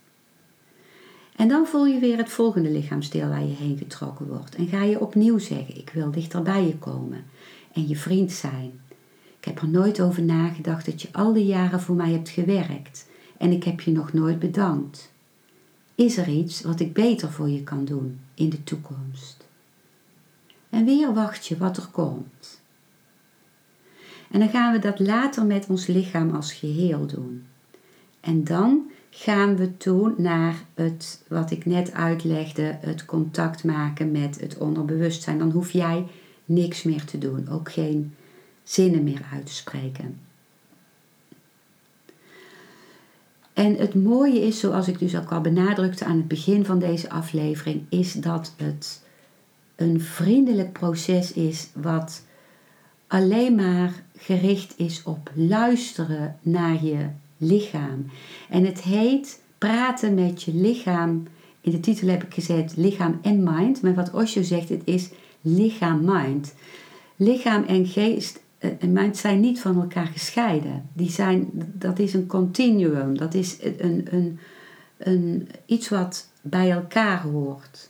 En 1.36 1.48
dan 1.48 1.68
voel 1.68 1.86
je 1.86 2.00
weer 2.00 2.18
het 2.18 2.30
volgende 2.30 2.70
lichaamsdeel 2.70 3.28
waar 3.28 3.44
je 3.44 3.56
heen 3.56 3.78
getrokken 3.78 4.28
wordt. 4.28 4.56
En 4.56 4.68
ga 4.68 4.84
je 4.84 5.00
opnieuw 5.00 5.38
zeggen: 5.38 5.78
Ik 5.78 5.90
wil 5.94 6.12
dichter 6.12 6.42
bij 6.42 6.66
je 6.66 6.78
komen 6.78 7.24
en 7.74 7.88
je 7.88 7.96
vriend 7.96 8.32
zijn. 8.32 8.82
Ik 9.40 9.46
heb 9.46 9.62
er 9.62 9.70
nooit 9.70 10.02
over 10.02 10.24
nagedacht 10.24 10.86
dat 10.86 11.02
je 11.02 11.08
al 11.12 11.34
die 11.34 11.46
jaren 11.46 11.82
voor 11.82 11.96
mij 11.96 12.12
hebt 12.12 12.30
gewerkt 12.30 13.08
en 13.38 13.52
ik 13.52 13.64
heb 13.64 13.82
je 13.82 13.92
nog 13.92 14.14
nooit 14.14 14.40
bedankt. 14.40 15.12
Is 16.00 16.18
er 16.18 16.28
iets 16.28 16.62
wat 16.62 16.80
ik 16.80 16.94
beter 16.94 17.32
voor 17.32 17.50
je 17.50 17.64
kan 17.64 17.86
doen 17.86 18.20
in 18.34 18.50
de 18.50 18.64
toekomst? 18.64 19.48
En 20.70 20.86
weer 20.86 21.14
wacht 21.14 21.46
je 21.46 21.58
wat 21.58 21.78
er 21.78 21.88
komt. 21.92 22.62
En 24.32 24.40
dan 24.40 24.50
gaan 24.50 24.74
we 24.74 24.80
dat 24.80 25.00
later 25.00 25.46
met 25.46 25.68
ons 25.68 25.88
lichaam 25.88 26.36
als 26.36 26.54
geheel 26.54 27.06
doen. 27.06 27.46
En 28.20 28.44
dan 28.44 28.92
gaan 29.10 29.56
we 29.56 29.78
toen 29.78 30.14
naar 30.18 30.56
het, 30.74 31.24
wat 31.28 31.52
ik 31.52 31.66
net 31.66 31.94
uitlegde, 31.94 32.78
het 32.82 33.06
contact 33.06 33.64
maken 33.64 34.12
met 34.12 34.40
het 34.40 34.58
onderbewustzijn. 34.58 35.38
Dan 35.38 35.52
hoef 35.52 35.72
jij 35.72 36.06
niks 36.46 36.84
meer 36.84 37.06
te 37.06 37.18
doen, 37.18 37.50
ook 37.50 37.72
geen 37.72 38.16
zinnen 38.64 39.04
meer 39.04 39.26
uit 39.34 39.46
te 39.46 39.54
spreken. 39.54 40.29
En 43.60 43.76
het 43.76 43.96
mooie 43.96 44.42
is, 44.42 44.60
zoals 44.60 44.88
ik 44.88 45.00
dus 45.00 45.16
ook 45.18 45.32
al 45.32 45.42
benadrukte 45.42 46.06
aan 46.06 46.18
het 46.18 46.28
begin 46.28 46.66
van 46.66 46.80
deze 46.80 47.10
aflevering, 47.10 47.82
is 47.90 48.14
dat 48.14 48.54
het 48.58 49.02
een 49.76 50.02
vriendelijk 50.02 50.72
proces 50.72 51.34
is 51.34 51.70
wat 51.74 52.24
alleen 53.08 53.56
maar 53.56 53.94
gericht 54.18 54.74
is 54.78 55.04
op 55.04 55.32
luisteren 55.34 56.38
naar 56.42 56.86
je 56.86 57.08
lichaam. 57.38 58.06
En 58.50 58.66
het 58.66 58.82
heet 58.82 59.42
praten 59.58 60.14
met 60.14 60.44
je 60.44 60.54
lichaam. 60.54 61.28
In 61.62 61.72
de 61.72 61.80
titel 61.80 62.08
heb 62.08 62.24
ik 62.24 62.34
gezet 62.34 62.74
lichaam 62.76 63.20
en 63.22 63.44
mind. 63.44 63.82
Maar 63.82 63.94
wat 63.94 64.12
Osho 64.12 64.42
zegt, 64.42 64.70
het 64.70 64.82
is 64.86 65.10
lichaam-mind. 65.42 66.54
Lichaam 67.16 67.64
en 67.64 67.86
geest 67.86 68.40
en 68.60 68.92
mind 68.92 69.18
zijn 69.18 69.40
niet 69.40 69.62
van 69.62 69.82
elkaar 69.82 70.08
gescheiden. 70.08 70.90
Die 70.94 71.12
zijn, 71.12 71.50
dat 71.74 72.00
is 72.00 72.14
een 72.14 72.28
continuum. 72.28 73.18
Dat 73.18 73.34
is 73.34 73.58
een, 73.62 74.08
een, 74.12 74.40
een, 74.98 75.50
iets 75.66 75.90
wat 75.90 76.28
bij 76.42 76.72
elkaar 76.72 77.22
hoort. 77.22 77.90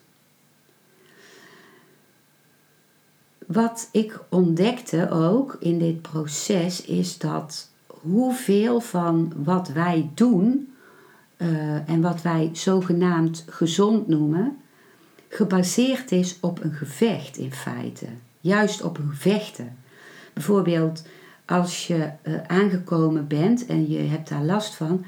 Wat 3.48 3.90
ik 3.92 4.20
ontdekte 4.30 5.10
ook 5.10 5.58
in 5.60 5.80
dit 5.80 6.02
proces 6.02 6.86
is 6.86 7.18
dat 7.18 7.70
hoeveel 7.88 8.80
van 8.80 9.34
wat 9.44 9.68
wij 9.68 10.10
doen 10.14 10.74
uh, 11.38 11.90
en 11.90 12.02
wat 12.02 12.22
wij 12.22 12.50
zogenaamd 12.54 13.46
gezond 13.50 14.08
noemen, 14.08 14.58
gebaseerd 15.28 16.12
is 16.12 16.38
op 16.40 16.64
een 16.64 16.74
gevecht 16.74 17.38
in 17.38 17.54
feite. 17.54 18.06
Juist 18.42 18.82
op 18.82 18.98
een 18.98 19.10
gevechten. 19.10 19.78
Bijvoorbeeld 20.40 21.08
als 21.46 21.88
je 21.88 22.10
uh, 22.24 22.34
aangekomen 22.48 23.28
bent 23.28 23.66
en 23.66 23.90
je 23.90 24.00
hebt 24.00 24.30
daar 24.30 24.44
last 24.44 24.76
van, 24.76 25.06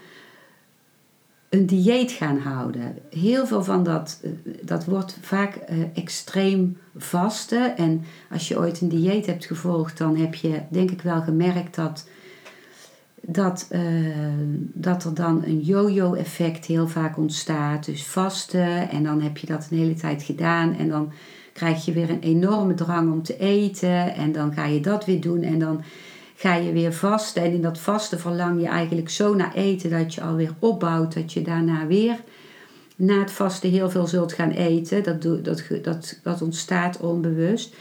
een 1.50 1.66
dieet 1.66 2.12
gaan 2.12 2.38
houden. 2.38 2.98
Heel 3.10 3.48
veel 3.48 3.64
van 3.64 3.84
dat, 3.84 4.20
uh, 4.24 4.32
dat 4.62 4.86
wordt 4.86 5.18
vaak 5.22 5.56
uh, 5.56 5.86
extreem 5.94 6.78
vasten. 6.98 7.78
En 7.78 8.04
als 8.32 8.48
je 8.48 8.58
ooit 8.58 8.82
een 8.82 8.90
dieet 8.90 9.26
hebt 9.26 9.46
gevolgd, 9.46 9.98
dan 9.98 10.16
heb 10.16 10.36
je 10.36 10.62
denk 10.70 10.92
ik 10.92 11.02
wel 11.02 11.22
gemerkt 11.22 11.76
dat 11.76 12.08
dat, 13.22 13.68
dat 14.74 15.04
er 15.04 15.14
dan 15.14 15.44
een 15.46 15.60
yo-yo 15.60 16.14
effect 16.14 16.66
heel 16.66 16.88
vaak 16.88 17.18
ontstaat. 17.18 17.86
Dus 17.86 18.06
vasten 18.06 18.90
en 18.90 19.04
dan 19.04 19.22
heb 19.22 19.38
je 19.38 19.48
dat 19.48 19.68
een 19.72 19.78
hele 19.78 19.94
tijd 19.94 20.24
gedaan 20.24 20.76
en 20.76 20.90
dan 20.90 21.12
krijg 21.54 21.86
je 21.86 21.92
weer 21.92 22.10
een 22.10 22.22
enorme 22.22 22.74
drang 22.74 23.12
om 23.12 23.24
te 23.24 23.38
eten 23.38 24.14
en 24.16 24.32
dan 24.32 24.54
ga 24.54 24.66
je 24.66 24.80
dat 24.80 25.06
weer 25.06 25.22
doen 25.22 25.42
en 25.42 25.60
dan 25.60 25.84
ga 26.36 26.56
je 26.56 26.72
weer 26.72 26.94
vasten. 26.94 27.44
En 27.44 27.54
in 27.54 27.62
dat 27.62 27.80
vasten 27.80 28.20
verlang 28.20 28.62
je 28.62 28.68
eigenlijk 28.68 29.10
zo 29.10 29.36
naar 29.36 29.54
eten 29.54 29.90
dat 29.90 30.14
je 30.14 30.22
alweer 30.22 30.54
opbouwt 30.60 31.14
dat 31.14 31.34
je 31.34 31.42
daarna 31.42 31.88
weer 31.88 32.20
na 32.96 33.20
het 33.20 33.32
vasten 33.32 33.70
heel 33.70 33.90
veel 33.90 34.08
zult 34.08 34.34
gaan 34.34 34.52
eten. 34.52 35.04
Dat, 35.04 35.22
dat, 35.22 35.64
dat, 35.84 36.20
dat 36.24 36.42
ontstaat 36.42 37.00
onbewust. 37.00 37.76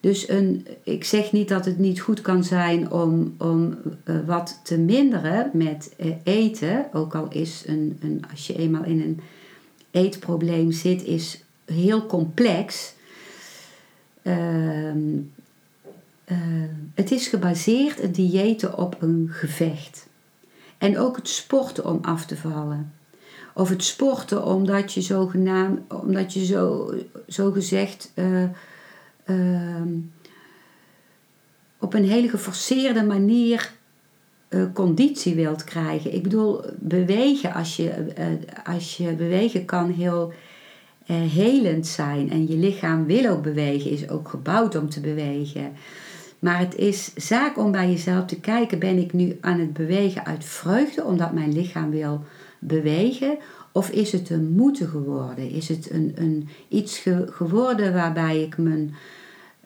Dus 0.00 0.28
een, 0.28 0.66
ik 0.82 1.04
zeg 1.04 1.32
niet 1.32 1.48
dat 1.48 1.64
het 1.64 1.78
niet 1.78 2.00
goed 2.00 2.20
kan 2.20 2.44
zijn 2.44 2.90
om, 2.90 3.34
om 3.38 3.78
uh, 4.04 4.16
wat 4.26 4.60
te 4.62 4.78
minderen 4.78 5.50
met 5.52 5.94
uh, 5.96 6.12
eten. 6.22 6.86
Ook 6.92 7.14
al 7.14 7.28
is 7.30 7.64
een, 7.66 7.98
een, 8.00 8.22
als 8.30 8.46
je 8.46 8.56
eenmaal 8.56 8.84
in 8.84 9.00
een 9.00 9.20
eetprobleem 9.90 10.72
zit, 10.72 11.04
is 11.04 11.42
heel 11.64 12.06
complex. 12.06 12.94
Uh, 14.22 14.92
het 16.94 17.10
is 17.10 17.26
gebaseerd, 17.26 18.02
het 18.02 18.14
diëten, 18.14 18.78
op 18.78 19.02
een 19.02 19.28
gevecht. 19.30 20.08
En 20.78 20.98
ook 20.98 21.16
het 21.16 21.28
sporten 21.28 21.86
om 21.86 21.98
af 22.02 22.26
te 22.26 22.36
vallen. 22.36 22.92
Of 23.54 23.68
het 23.68 23.84
sporten 23.84 24.44
omdat 24.44 24.92
je 24.92 25.00
zogenaamd, 25.00 25.92
omdat 25.92 26.32
je 26.32 26.44
zo, 26.44 26.94
zo 27.28 27.50
gezegd 27.50 28.12
Ehm, 29.28 29.98
op 31.78 31.94
een 31.94 32.04
hele 32.04 32.28
geforceerde 32.28 33.02
manier 33.02 33.72
uh, 34.48 34.64
conditie 34.72 35.34
wilt 35.34 35.64
krijgen. 35.64 36.14
Ik 36.14 36.22
bedoel, 36.22 36.60
bewegen, 36.76 37.54
als 37.54 37.76
je, 37.76 38.14
uh, 38.18 38.64
als 38.64 38.96
je 38.96 39.12
bewegen 39.12 39.64
kan 39.64 39.90
heel 39.90 40.32
helend 41.14 41.86
zijn. 41.86 42.30
En 42.30 42.48
je 42.48 42.56
lichaam 42.56 43.06
wil 43.06 43.30
ook 43.30 43.42
bewegen, 43.42 43.90
is 43.90 44.08
ook 44.08 44.28
gebouwd 44.28 44.76
om 44.76 44.88
te 44.88 45.00
bewegen. 45.00 45.72
Maar 46.38 46.58
het 46.58 46.74
is 46.74 47.14
zaak 47.14 47.58
om 47.58 47.72
bij 47.72 47.90
jezelf 47.90 48.24
te 48.24 48.40
kijken: 48.40 48.78
ben 48.78 48.98
ik 48.98 49.12
nu 49.12 49.38
aan 49.40 49.60
het 49.60 49.72
bewegen 49.72 50.26
uit 50.26 50.44
vreugde, 50.44 51.04
omdat 51.04 51.32
mijn 51.32 51.52
lichaam 51.52 51.90
wil 51.90 52.24
bewegen? 52.58 53.38
Of 53.72 53.90
is 53.90 54.12
het 54.12 54.30
een 54.30 54.50
moeten 54.50 54.88
geworden? 54.88 55.50
Is 55.50 55.68
het 55.68 55.90
een, 55.90 56.12
een, 56.14 56.48
iets 56.68 57.04
geworden 57.30 57.92
waarbij 57.92 58.42
ik 58.42 58.58
mijn 58.58 58.94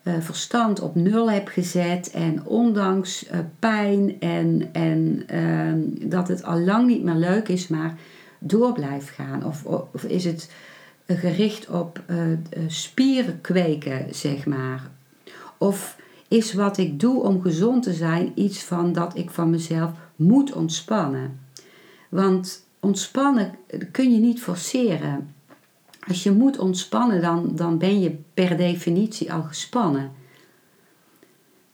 uh, 0.05 0.14
verstand 0.20 0.81
op 0.81 0.94
nul 0.94 1.31
heb 1.31 1.48
gezet 1.48 2.11
en 2.11 2.46
ondanks 2.46 3.26
uh, 3.26 3.38
pijn 3.59 4.20
en, 4.20 4.68
en 4.72 5.26
uh, 5.35 6.11
dat 6.11 6.28
het 6.28 6.42
al 6.42 6.61
lang 6.61 6.87
niet 6.87 7.02
meer 7.02 7.14
leuk 7.14 7.48
is, 7.48 7.68
maar 7.68 7.98
door 8.38 8.72
blijft 8.72 9.09
gaan? 9.09 9.44
Of, 9.44 9.64
of 9.64 10.05
is 10.05 10.24
het 10.24 10.50
gericht 11.16 11.68
op 11.68 12.03
uh, 12.07 12.38
spieren 12.66 13.40
kweken, 13.40 14.14
zeg 14.14 14.46
maar? 14.46 14.90
Of 15.59 15.96
is 16.29 16.55
wat 16.55 16.79
ik 16.79 17.01
doe 17.01 17.22
om 17.22 17.42
gezond 17.42 17.83
te 17.83 17.92
zijn 17.92 18.33
iets 18.35 18.62
van 18.62 18.92
dat 18.92 19.16
ik 19.18 19.31
van 19.31 19.51
mezelf 19.51 19.90
moet 20.16 20.53
ontspannen? 20.53 21.40
Want 22.09 22.66
ontspannen 22.81 23.55
kun 23.90 24.12
je 24.12 24.18
niet 24.18 24.42
forceren 24.42 25.35
als 26.09 26.22
je 26.22 26.33
moet 26.33 26.59
ontspannen, 26.59 27.20
dan, 27.20 27.57
dan 27.57 27.79
ben 27.79 28.01
je 28.01 28.16
per 28.35 28.57
definitie 28.57 29.33
al 29.33 29.42
gespannen. 29.42 30.12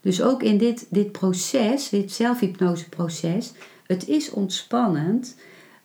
Dus 0.00 0.22
ook 0.22 0.42
in 0.42 0.58
dit, 0.58 0.86
dit 0.90 1.12
proces, 1.12 1.88
dit 1.88 2.12
zelfhypnoseproces, 2.12 3.52
het 3.86 4.08
is 4.08 4.30
ontspannend, 4.30 5.36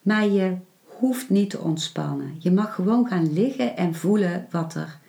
maar 0.02 0.28
je 0.28 0.56
hoeft 1.00 1.30
niet 1.30 1.50
te 1.50 1.60
ontspannen. 1.60 2.36
Je 2.40 2.52
mag 2.52 2.76
gewoon 2.76 3.08
gaan 3.08 3.34
liggen 3.34 3.78
en 3.78 3.96
voelen 3.96 4.48
wat 4.52 4.76
er, 4.76 5.00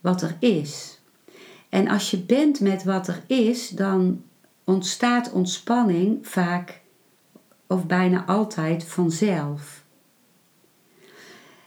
wat 0.00 0.22
er 0.22 0.36
is. 0.38 1.00
En 1.68 1.88
als 1.88 2.10
je 2.10 2.18
bent 2.18 2.60
met 2.60 2.84
wat 2.84 3.08
er 3.08 3.22
is, 3.26 3.68
dan 3.68 4.22
ontstaat 4.64 5.32
ontspanning 5.32 6.26
vaak 6.26 6.80
of 7.66 7.86
bijna 7.86 8.24
altijd 8.24 8.84
vanzelf. 8.84 9.84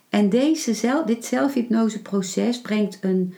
En 0.09 0.29
deze, 0.29 1.03
dit 1.05 1.25
zelfhypnoseproces 1.25 2.61
brengt 2.61 2.97
een 3.01 3.33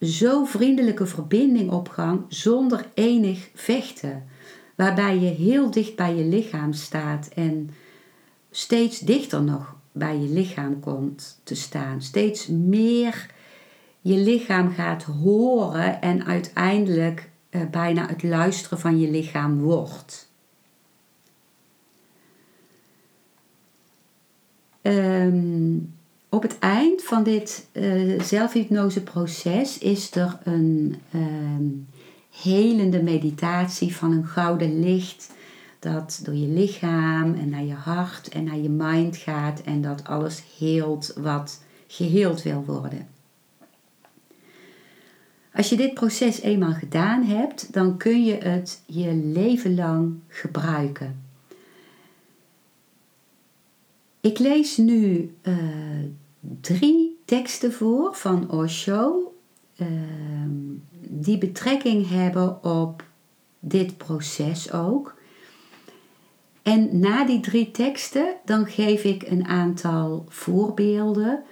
zo 0.00 0.44
vriendelijke 0.44 1.06
verbinding 1.06 1.70
op 1.70 1.88
gang 1.88 2.24
zonder 2.28 2.86
enig 2.94 3.48
vechten. 3.54 4.28
Waarbij 4.76 5.18
je 5.18 5.30
heel 5.30 5.70
dicht 5.70 5.96
bij 5.96 6.14
je 6.14 6.24
lichaam 6.24 6.72
staat 6.72 7.28
en 7.34 7.70
steeds 8.50 8.98
dichter 8.98 9.42
nog 9.42 9.76
bij 9.92 10.18
je 10.18 10.28
lichaam 10.28 10.80
komt 10.80 11.40
te 11.42 11.54
staan. 11.54 12.02
Steeds 12.02 12.46
meer 12.46 13.30
je 14.00 14.16
lichaam 14.16 14.72
gaat 14.72 15.02
horen 15.02 16.00
en 16.00 16.24
uiteindelijk 16.24 17.30
eh, 17.50 17.60
bijna 17.70 18.06
het 18.06 18.22
luisteren 18.22 18.78
van 18.78 19.00
je 19.00 19.10
lichaam 19.10 19.60
wordt. 19.60 20.28
Ehm, 24.82 25.76
op 26.28 26.42
het 26.42 26.58
eind 26.58 27.02
van 27.02 27.22
dit 27.22 27.66
uh, 27.72 28.22
zelfhypnoseproces 28.22 29.78
is 29.78 30.14
er 30.14 30.38
een 30.44 30.96
um, 31.14 31.88
helende 32.42 33.02
meditatie 33.02 33.96
van 33.96 34.12
een 34.12 34.26
gouden 34.26 34.80
licht 34.80 35.32
dat 35.80 36.20
door 36.24 36.34
je 36.34 36.46
lichaam 36.46 37.34
en 37.34 37.48
naar 37.48 37.64
je 37.64 37.74
hart 37.74 38.28
en 38.28 38.44
naar 38.44 38.58
je 38.58 38.68
mind 38.68 39.16
gaat 39.16 39.60
en 39.60 39.82
dat 39.82 40.04
alles 40.04 40.42
heelt 40.58 41.12
wat 41.16 41.62
geheeld 41.86 42.42
wil 42.42 42.64
worden. 42.64 43.08
Als 45.52 45.68
je 45.68 45.76
dit 45.76 45.94
proces 45.94 46.40
eenmaal 46.40 46.72
gedaan 46.72 47.22
hebt, 47.22 47.72
dan 47.72 47.96
kun 47.96 48.24
je 48.24 48.34
het 48.34 48.82
je 48.86 49.14
leven 49.14 49.74
lang 49.74 50.18
gebruiken. 50.28 51.22
Ik 54.20 54.38
lees 54.38 54.76
nu 54.76 55.34
uh, 55.42 55.56
drie 56.60 57.20
teksten 57.24 57.72
voor 57.72 58.14
van 58.14 58.50
Osho 58.50 59.34
uh, 59.76 59.86
die 61.08 61.38
betrekking 61.38 62.08
hebben 62.08 62.64
op 62.64 63.04
dit 63.60 63.96
proces 63.96 64.72
ook. 64.72 65.18
En 66.62 66.98
na 66.98 67.24
die 67.24 67.40
drie 67.40 67.70
teksten, 67.70 68.34
dan 68.44 68.66
geef 68.66 69.04
ik 69.04 69.22
een 69.22 69.46
aantal 69.46 70.24
voorbeelden 70.28 71.42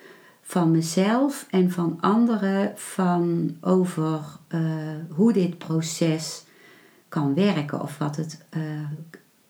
van 0.42 0.70
mezelf 0.70 1.46
en 1.50 1.70
van 1.70 1.98
anderen 2.00 2.72
van 2.76 3.56
over 3.60 4.20
uh, 4.48 4.60
hoe 5.10 5.32
dit 5.32 5.58
proces 5.58 6.44
kan 7.08 7.34
werken 7.34 7.82
of 7.82 7.98
wat 7.98 8.16
het 8.16 8.44
uh, 8.56 8.62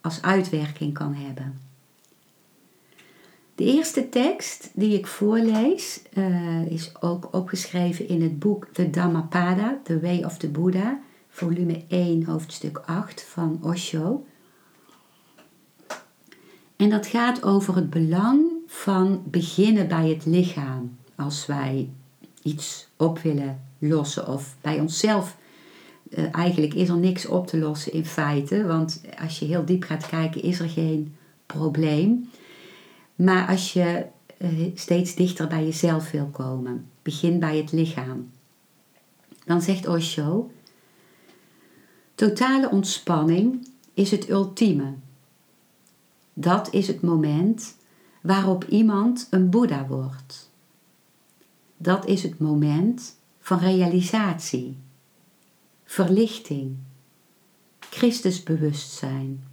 als 0.00 0.22
uitwerking 0.22 0.94
kan 0.94 1.14
hebben. 1.14 1.60
De 3.54 3.64
eerste 3.64 4.08
tekst 4.08 4.70
die 4.74 4.98
ik 4.98 5.06
voorlees 5.06 6.02
uh, 6.12 6.66
is 6.66 6.92
ook 7.00 7.28
opgeschreven 7.34 8.08
in 8.08 8.22
het 8.22 8.38
boek 8.38 8.68
The 8.72 8.90
Dhammapada, 8.90 9.78
The 9.82 10.00
Way 10.00 10.22
of 10.22 10.36
the 10.36 10.48
Buddha, 10.48 11.00
volume 11.28 11.82
1, 11.88 12.24
hoofdstuk 12.24 12.78
8 12.86 13.22
van 13.22 13.58
Osho. 13.62 14.24
En 16.78 16.90
dat 16.90 17.06
gaat 17.06 17.42
over 17.42 17.76
het 17.76 17.90
belang 17.90 18.50
van 18.66 19.22
beginnen 19.24 19.88
bij 19.88 20.08
het 20.08 20.26
lichaam. 20.26 20.96
Als 21.16 21.46
wij 21.46 21.90
iets 22.42 22.88
op 22.96 23.18
willen 23.18 23.62
lossen 23.78 24.28
of 24.28 24.56
bij 24.60 24.80
onszelf. 24.80 25.36
Uh, 26.10 26.34
eigenlijk 26.34 26.74
is 26.74 26.88
er 26.88 26.96
niks 26.96 27.26
op 27.26 27.46
te 27.46 27.58
lossen 27.58 27.92
in 27.92 28.04
feite, 28.04 28.66
want 28.66 29.02
als 29.22 29.38
je 29.38 29.44
heel 29.44 29.64
diep 29.64 29.82
gaat 29.82 30.06
kijken, 30.06 30.42
is 30.42 30.60
er 30.60 30.68
geen 30.68 31.16
probleem. 31.46 32.30
Maar 33.14 33.48
als 33.48 33.72
je 33.72 34.04
uh, 34.38 34.70
steeds 34.74 35.14
dichter 35.14 35.46
bij 35.46 35.64
jezelf 35.64 36.10
wil 36.10 36.28
komen, 36.32 36.86
begin 37.02 37.38
bij 37.38 37.56
het 37.56 37.72
lichaam. 37.72 38.30
Dan 39.44 39.62
zegt 39.62 39.86
Osho: 39.86 40.50
Totale 42.14 42.70
ontspanning 42.70 43.68
is 43.94 44.10
het 44.10 44.28
ultieme. 44.28 44.94
Dat 46.40 46.72
is 46.72 46.86
het 46.86 47.02
moment 47.02 47.76
waarop 48.22 48.64
iemand 48.64 49.26
een 49.30 49.50
Boeddha 49.50 49.86
wordt. 49.86 50.50
Dat 51.76 52.06
is 52.06 52.22
het 52.22 52.38
moment 52.38 53.16
van 53.38 53.58
realisatie, 53.58 54.76
verlichting, 55.84 56.76
Christusbewustzijn. 57.78 59.44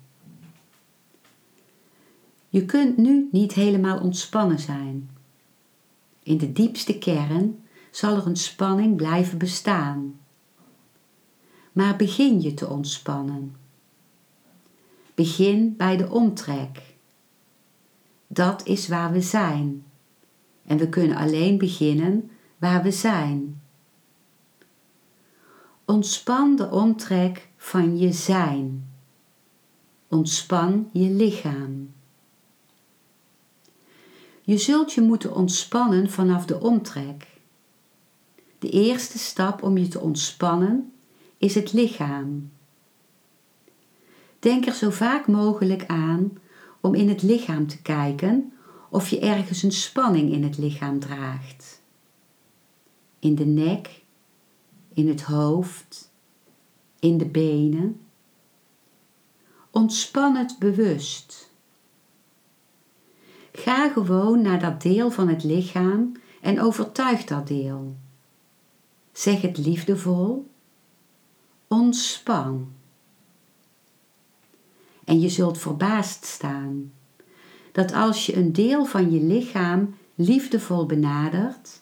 Je 2.50 2.66
kunt 2.66 2.98
nu 2.98 3.28
niet 3.32 3.54
helemaal 3.54 4.00
ontspannen 4.00 4.60
zijn. 4.60 5.10
In 6.24 6.38
de 6.38 6.52
diepste 6.52 6.98
kern 6.98 7.64
zal 7.92 8.16
er 8.16 8.28
een 8.28 8.38
spanning 8.38 8.96
blijven 8.96 9.38
bestaan. 9.38 10.20
Maar 11.72 11.96
begin 11.96 12.42
je 12.42 12.54
te 12.54 12.68
ontspannen. 12.68 13.65
Begin 15.16 15.76
bij 15.78 15.98
de 15.98 16.10
omtrek. 16.10 16.96
Dat 18.28 18.66
is 18.66 18.88
waar 18.88 19.12
we 19.12 19.22
zijn. 19.22 19.86
En 20.66 20.78
we 20.78 20.90
kunnen 20.90 21.18
alleen 21.18 21.58
beginnen 21.58 22.30
waar 22.58 22.84
we 22.84 22.92
zijn. 22.92 23.62
Ontspan 25.86 26.56
de 26.56 26.70
omtrek 26.70 27.50
van 27.58 27.98
je 27.98 28.12
zijn. 28.12 28.90
Ontspan 30.08 30.90
je 30.92 31.10
lichaam. 31.10 31.94
Je 34.42 34.58
zult 34.58 34.94
je 34.94 35.02
moeten 35.02 35.36
ontspannen 35.36 36.10
vanaf 36.10 36.46
de 36.46 36.60
omtrek. 36.60 37.28
De 38.60 38.70
eerste 38.70 39.18
stap 39.18 39.64
om 39.64 39.78
je 39.78 39.88
te 39.88 40.00
ontspannen 40.00 40.94
is 41.38 41.56
het 41.56 41.74
lichaam. 41.74 42.52
Denk 44.46 44.66
er 44.66 44.74
zo 44.74 44.90
vaak 44.90 45.28
mogelijk 45.28 45.86
aan 45.86 46.38
om 46.82 46.94
in 46.94 47.10
het 47.10 47.22
lichaam 47.22 47.68
te 47.68 47.82
kijken 47.82 48.54
of 48.90 49.10
je 49.10 49.20
ergens 49.20 49.64
een 49.64 49.72
spanning 49.72 50.32
in 50.32 50.44
het 50.44 50.58
lichaam 50.58 51.00
draagt. 51.00 51.82
In 53.20 53.36
de 53.36 53.46
nek, 53.46 54.04
in 54.94 55.08
het 55.08 55.22
hoofd, 55.22 56.12
in 57.00 57.18
de 57.18 57.26
benen. 57.26 58.00
Ontspan 59.72 60.36
het 60.36 60.56
bewust. 60.60 61.52
Ga 63.52 63.90
gewoon 63.90 64.42
naar 64.42 64.60
dat 64.60 64.82
deel 64.82 65.12
van 65.12 65.28
het 65.28 65.44
lichaam 65.44 66.12
en 66.42 66.62
overtuig 66.62 67.24
dat 67.24 67.48
deel. 67.48 67.96
Zeg 69.12 69.42
het 69.42 69.58
liefdevol. 69.58 70.48
Ontspan. 71.68 72.75
En 75.06 75.20
je 75.20 75.30
zult 75.30 75.58
verbaasd 75.58 76.26
staan 76.26 76.92
dat 77.72 77.94
als 77.94 78.26
je 78.26 78.36
een 78.36 78.54
deel 78.54 78.86
van 78.86 79.12
je 79.12 79.22
lichaam 79.22 79.96
liefdevol 80.16 80.86
benadert, 80.86 81.82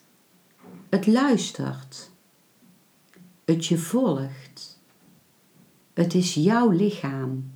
het 0.88 1.06
luistert, 1.06 2.10
het 3.44 3.66
je 3.66 3.78
volgt. 3.78 4.80
Het 5.92 6.14
is 6.14 6.34
jouw 6.34 6.70
lichaam. 6.70 7.52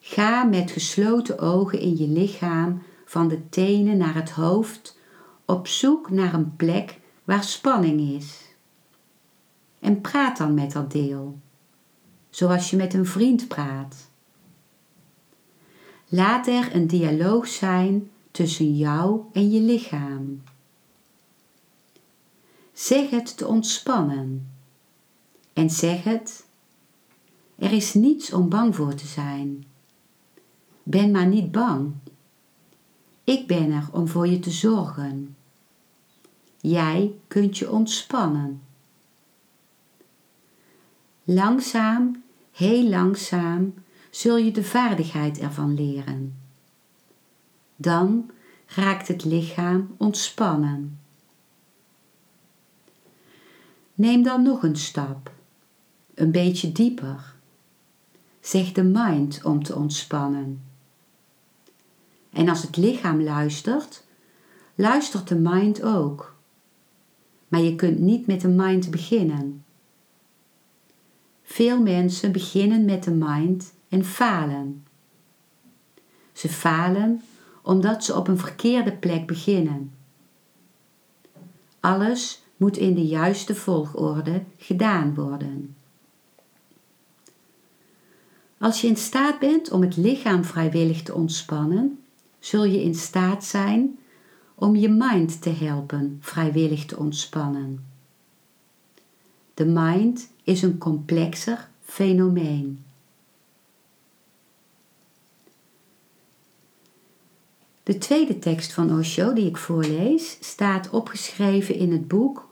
Ga 0.00 0.44
met 0.44 0.70
gesloten 0.70 1.38
ogen 1.38 1.80
in 1.80 1.96
je 1.96 2.08
lichaam 2.08 2.82
van 3.04 3.28
de 3.28 3.48
tenen 3.48 3.96
naar 3.96 4.14
het 4.14 4.30
hoofd 4.30 4.98
op 5.44 5.66
zoek 5.66 6.10
naar 6.10 6.34
een 6.34 6.56
plek 6.56 7.00
waar 7.24 7.44
spanning 7.44 8.00
is. 8.00 8.54
En 9.78 10.00
praat 10.00 10.36
dan 10.36 10.54
met 10.54 10.72
dat 10.72 10.92
deel, 10.92 11.38
zoals 12.36 12.70
je 12.70 12.76
met 12.76 12.94
een 12.94 13.06
vriend 13.06 13.48
praat. 13.48 14.08
Laat 16.08 16.46
er 16.46 16.74
een 16.74 16.86
dialoog 16.86 17.48
zijn 17.48 18.10
tussen 18.30 18.76
jou 18.76 19.20
en 19.32 19.50
je 19.50 19.60
lichaam. 19.60 20.42
Zeg 22.72 23.10
het 23.10 23.36
te 23.36 23.46
ontspannen 23.46 24.48
en 25.52 25.70
zeg 25.70 26.04
het: 26.04 26.46
er 27.58 27.72
is 27.72 27.94
niets 27.94 28.32
om 28.32 28.48
bang 28.48 28.74
voor 28.74 28.94
te 28.94 29.06
zijn. 29.06 29.64
Ben 30.82 31.10
maar 31.10 31.26
niet 31.26 31.52
bang. 31.52 31.92
Ik 33.24 33.46
ben 33.46 33.70
er 33.70 33.88
om 33.92 34.08
voor 34.08 34.26
je 34.26 34.38
te 34.38 34.50
zorgen. 34.50 35.36
Jij 36.60 37.14
kunt 37.28 37.58
je 37.58 37.70
ontspannen. 37.70 38.62
Langzaam, 41.24 42.24
heel 42.56 42.88
langzaam, 42.88 43.74
zul 44.10 44.36
je 44.36 44.50
de 44.50 44.64
vaardigheid 44.64 45.38
ervan 45.38 45.74
leren. 45.74 46.40
Dan 47.76 48.30
raakt 48.66 49.08
het 49.08 49.24
lichaam 49.24 49.94
ontspannen. 49.96 50.98
Neem 53.94 54.22
dan 54.22 54.42
nog 54.42 54.62
een 54.62 54.76
stap, 54.76 55.32
een 56.14 56.30
beetje 56.30 56.72
dieper. 56.72 57.34
Zeg 58.40 58.72
de 58.72 58.84
mind 58.84 59.44
om 59.44 59.62
te 59.62 59.74
ontspannen. 59.74 60.62
En 62.30 62.48
als 62.48 62.62
het 62.62 62.76
lichaam 62.76 63.22
luistert, 63.22 64.04
luistert 64.74 65.28
de 65.28 65.34
mind 65.38 65.82
ook. 65.82 66.34
Maar 67.48 67.60
je 67.60 67.74
kunt 67.74 67.98
niet 67.98 68.26
met 68.26 68.40
de 68.40 68.48
mind 68.48 68.90
beginnen. 68.90 69.64
Veel 71.48 71.82
mensen 71.82 72.32
beginnen 72.32 72.84
met 72.84 73.04
de 73.04 73.10
mind 73.10 73.72
en 73.88 74.04
falen. 74.04 74.84
Ze 76.32 76.48
falen 76.48 77.22
omdat 77.62 78.04
ze 78.04 78.16
op 78.16 78.28
een 78.28 78.38
verkeerde 78.38 78.92
plek 78.92 79.26
beginnen. 79.26 79.92
Alles 81.80 82.42
moet 82.56 82.76
in 82.76 82.94
de 82.94 83.06
juiste 83.06 83.54
volgorde 83.54 84.42
gedaan 84.58 85.14
worden. 85.14 85.76
Als 88.58 88.80
je 88.80 88.86
in 88.86 88.96
staat 88.96 89.38
bent 89.38 89.70
om 89.70 89.82
het 89.82 89.96
lichaam 89.96 90.44
vrijwillig 90.44 91.02
te 91.02 91.14
ontspannen, 91.14 91.98
zul 92.38 92.64
je 92.64 92.82
in 92.82 92.94
staat 92.94 93.44
zijn 93.44 93.98
om 94.54 94.76
je 94.76 94.88
mind 94.88 95.42
te 95.42 95.50
helpen 95.50 96.18
vrijwillig 96.20 96.86
te 96.86 96.96
ontspannen. 96.96 97.85
De 99.56 99.64
mind 99.64 100.32
is 100.42 100.62
een 100.62 100.78
complexer 100.78 101.68
fenomeen. 101.82 102.84
De 107.82 107.98
tweede 107.98 108.38
tekst 108.38 108.72
van 108.72 108.98
Osho 108.98 109.32
die 109.32 109.46
ik 109.46 109.56
voorlees 109.56 110.38
staat 110.40 110.90
opgeschreven 110.90 111.74
in 111.74 111.92
het 111.92 112.08
boek 112.08 112.48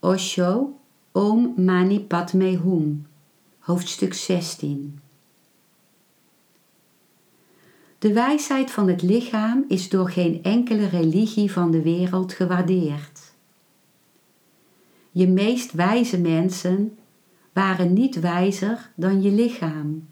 Osho 0.00 0.78
Om 1.12 1.54
Mani 1.56 2.00
Padme 2.00 2.56
Hum, 2.56 3.06
hoofdstuk 3.58 4.14
16. 4.14 5.00
De 7.98 8.12
wijsheid 8.12 8.70
van 8.70 8.88
het 8.88 9.02
lichaam 9.02 9.64
is 9.68 9.88
door 9.88 10.10
geen 10.10 10.42
enkele 10.42 10.86
religie 10.88 11.52
van 11.52 11.70
de 11.70 11.82
wereld 11.82 12.32
gewaardeerd. 12.32 13.25
Je 15.16 15.28
meest 15.28 15.72
wijze 15.72 16.18
mensen 16.20 16.98
waren 17.52 17.92
niet 17.92 18.20
wijzer 18.20 18.90
dan 18.94 19.22
je 19.22 19.30
lichaam. 19.30 20.08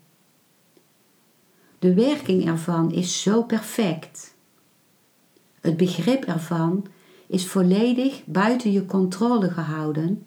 De 1.78 1.94
werking 1.94 2.46
ervan 2.46 2.92
is 2.92 3.22
zo 3.22 3.42
perfect. 3.42 4.34
Het 5.60 5.76
begrip 5.76 6.24
ervan 6.24 6.86
is 7.26 7.46
volledig 7.46 8.24
buiten 8.24 8.72
je 8.72 8.86
controle 8.86 9.50
gehouden, 9.50 10.26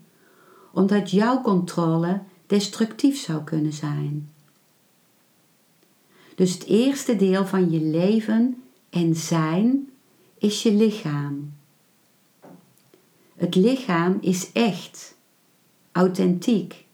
omdat 0.73 1.11
jouw 1.11 1.41
controle 1.41 2.21
destructief 2.47 3.17
zou 3.17 3.43
kunnen 3.43 3.73
zijn. 3.73 4.29
Dus 6.35 6.53
het 6.53 6.65
eerste 6.65 7.15
deel 7.15 7.45
van 7.45 7.71
je 7.71 7.81
leven 7.81 8.63
en 8.89 9.15
zijn 9.15 9.89
is 10.37 10.63
je 10.63 10.73
lichaam. 10.73 11.56
Het 13.37 13.55
lichaam 13.55 14.17
is 14.21 14.51
echt, 14.51 15.15
authentiek, 15.91 16.85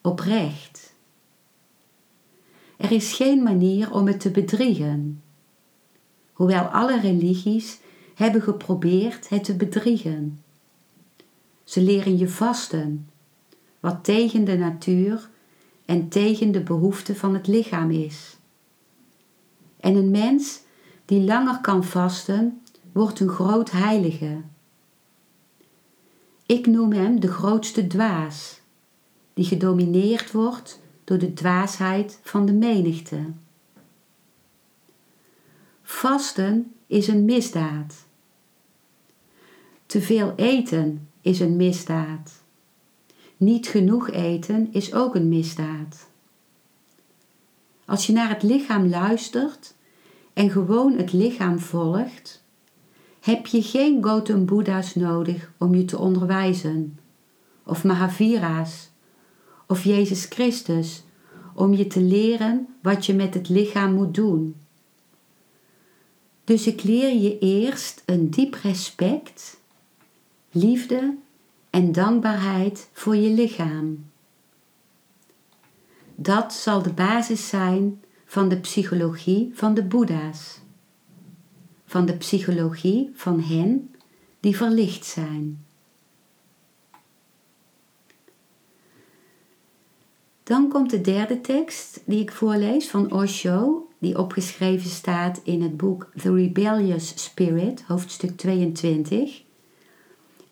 oprecht. 0.00 0.94
Er 2.76 2.92
is 2.92 3.12
geen 3.12 3.42
manier 3.42 3.92
om 3.92 4.06
het 4.06 4.20
te 4.20 4.30
bedriegen, 4.30 5.22
hoewel 6.32 6.62
alle 6.62 7.00
religies 7.00 7.78
hebben 8.14 8.42
geprobeerd 8.42 9.28
het 9.28 9.44
te 9.44 9.56
bedriegen. 9.56 10.38
Ze 11.64 11.82
leren 11.82 12.18
je 12.18 12.28
vasten, 12.28 13.08
wat 13.80 14.04
tegen 14.04 14.44
de 14.44 14.56
natuur 14.56 15.30
en 15.84 16.08
tegen 16.08 16.52
de 16.52 16.60
behoeften 16.60 17.16
van 17.16 17.34
het 17.34 17.46
lichaam 17.46 17.90
is. 17.90 18.36
En 19.80 19.94
een 19.96 20.10
mens 20.10 20.60
die 21.04 21.20
langer 21.20 21.60
kan 21.60 21.84
vasten, 21.84 22.60
wordt 22.92 23.20
een 23.20 23.28
groot 23.28 23.70
heilige. 23.70 24.40
Ik 26.46 26.66
noem 26.66 26.92
hem 26.92 27.20
de 27.20 27.28
grootste 27.28 27.86
dwaas, 27.86 28.60
die 29.34 29.44
gedomineerd 29.44 30.32
wordt 30.32 30.80
door 31.04 31.18
de 31.18 31.32
dwaasheid 31.32 32.20
van 32.22 32.46
de 32.46 32.52
menigte. 32.52 33.20
Vasten 35.82 36.72
is 36.86 37.08
een 37.08 37.24
misdaad. 37.24 37.94
Te 39.86 40.00
veel 40.00 40.32
eten 40.36 41.08
is 41.20 41.40
een 41.40 41.56
misdaad. 41.56 42.42
Niet 43.36 43.66
genoeg 43.66 44.10
eten 44.10 44.68
is 44.72 44.94
ook 44.94 45.14
een 45.14 45.28
misdaad. 45.28 46.08
Als 47.84 48.06
je 48.06 48.12
naar 48.12 48.28
het 48.28 48.42
lichaam 48.42 48.88
luistert 48.88 49.74
en 50.32 50.50
gewoon 50.50 50.96
het 50.96 51.12
lichaam 51.12 51.58
volgt, 51.58 52.44
heb 53.26 53.46
je 53.46 53.62
geen 53.62 54.04
Gautam 54.04 54.44
Boeddha's 54.44 54.94
nodig 54.94 55.52
om 55.58 55.74
je 55.74 55.84
te 55.84 55.98
onderwijzen, 55.98 56.98
of 57.64 57.84
Mahavira's, 57.84 58.90
of 59.66 59.84
Jezus 59.84 60.24
Christus 60.24 61.04
om 61.54 61.74
je 61.74 61.86
te 61.86 62.00
leren 62.00 62.66
wat 62.82 63.06
je 63.06 63.14
met 63.14 63.34
het 63.34 63.48
lichaam 63.48 63.94
moet 63.94 64.14
doen. 64.14 64.56
Dus 66.44 66.66
ik 66.66 66.82
leer 66.82 67.14
je 67.20 67.38
eerst 67.38 68.02
een 68.04 68.30
diep 68.30 68.54
respect, 68.54 69.60
liefde 70.50 71.16
en 71.70 71.92
dankbaarheid 71.92 72.88
voor 72.92 73.16
je 73.16 73.30
lichaam. 73.30 74.04
Dat 76.14 76.52
zal 76.52 76.82
de 76.82 76.92
basis 76.92 77.48
zijn 77.48 78.00
van 78.24 78.48
de 78.48 78.60
psychologie 78.60 79.50
van 79.54 79.74
de 79.74 79.84
Boeddha's, 79.84 80.60
van 81.86 82.06
de 82.06 82.16
psychologie 82.16 83.10
van 83.14 83.40
hen 83.40 83.94
die 84.40 84.56
verlicht 84.56 85.04
zijn. 85.04 85.64
Dan 90.42 90.68
komt 90.68 90.90
de 90.90 91.00
derde 91.00 91.40
tekst 91.40 92.02
die 92.04 92.20
ik 92.20 92.32
voorlees 92.32 92.88
van 92.88 93.12
Osho, 93.12 93.88
die 93.98 94.18
opgeschreven 94.18 94.90
staat 94.90 95.40
in 95.44 95.62
het 95.62 95.76
boek 95.76 96.10
The 96.20 96.34
Rebellious 96.34 97.12
Spirit, 97.24 97.82
hoofdstuk 97.82 98.36
22. 98.36 99.42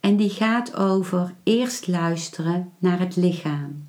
En 0.00 0.16
die 0.16 0.30
gaat 0.30 0.76
over 0.76 1.34
eerst 1.42 1.86
luisteren 1.86 2.72
naar 2.78 2.98
het 2.98 3.16
lichaam. 3.16 3.88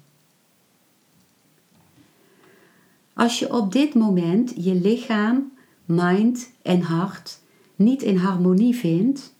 Als 3.13 3.39
je 3.39 3.53
op 3.53 3.71
dit 3.71 3.93
moment 3.93 4.53
je 4.55 4.73
lichaam, 4.73 5.51
mind 5.85 6.51
en 6.61 6.81
hart 6.81 7.39
niet 7.75 8.01
in 8.01 8.17
harmonie 8.17 8.75
vindt, 8.75 9.33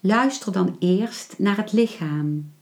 luister 0.00 0.52
dan 0.52 0.76
eerst 0.78 1.34
naar 1.38 1.56
het 1.56 1.72
lichaam. 1.72 2.52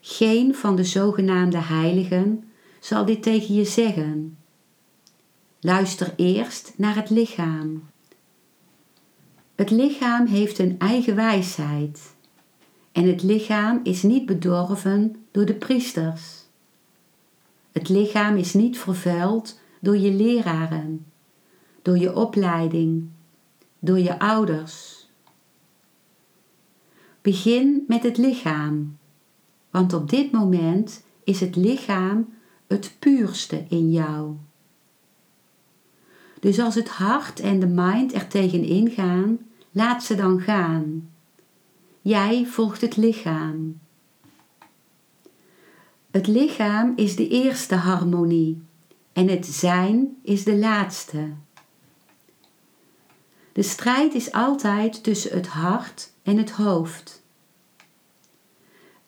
Geen 0.00 0.54
van 0.54 0.76
de 0.76 0.84
zogenaamde 0.84 1.58
heiligen 1.58 2.44
zal 2.80 3.04
dit 3.04 3.22
tegen 3.22 3.54
je 3.54 3.64
zeggen. 3.64 4.38
Luister 5.60 6.12
eerst 6.16 6.72
naar 6.76 6.94
het 6.94 7.10
lichaam. 7.10 7.82
Het 9.54 9.70
lichaam 9.70 10.26
heeft 10.26 10.58
een 10.58 10.78
eigen 10.78 11.14
wijsheid 11.14 12.00
en 12.92 13.06
het 13.06 13.22
lichaam 13.22 13.80
is 13.82 14.02
niet 14.02 14.26
bedorven 14.26 15.16
door 15.30 15.44
de 15.44 15.54
priesters. 15.54 16.46
Het 17.72 17.88
lichaam 17.88 18.36
is 18.36 18.54
niet 18.54 18.78
vervuild 18.78 19.60
door 19.80 19.96
je 19.96 20.12
leraren, 20.12 21.06
door 21.82 21.98
je 21.98 22.14
opleiding, 22.14 23.08
door 23.78 23.98
je 23.98 24.18
ouders. 24.18 25.06
Begin 27.22 27.84
met 27.86 28.02
het 28.02 28.16
lichaam, 28.16 28.98
want 29.70 29.92
op 29.92 30.10
dit 30.10 30.30
moment 30.30 31.04
is 31.24 31.40
het 31.40 31.56
lichaam 31.56 32.28
het 32.66 32.96
puurste 32.98 33.64
in 33.68 33.90
jou. 33.90 34.34
Dus 36.40 36.58
als 36.58 36.74
het 36.74 36.88
hart 36.88 37.40
en 37.40 37.60
de 37.60 37.66
mind 37.66 38.14
er 38.14 38.28
tegenin 38.28 38.90
gaan, 38.90 39.38
laat 39.70 40.04
ze 40.04 40.14
dan 40.14 40.40
gaan. 40.40 41.10
Jij 42.00 42.46
volgt 42.46 42.80
het 42.80 42.96
lichaam. 42.96 43.78
Het 46.10 46.26
lichaam 46.26 46.92
is 46.96 47.16
de 47.16 47.28
eerste 47.28 47.74
harmonie 47.74 48.62
en 49.18 49.28
het 49.28 49.46
zijn 49.46 50.16
is 50.22 50.44
de 50.44 50.56
laatste. 50.56 51.32
De 53.52 53.62
strijd 53.62 54.14
is 54.14 54.32
altijd 54.32 55.02
tussen 55.02 55.36
het 55.36 55.46
hart 55.46 56.12
en 56.22 56.36
het 56.36 56.50
hoofd. 56.50 57.22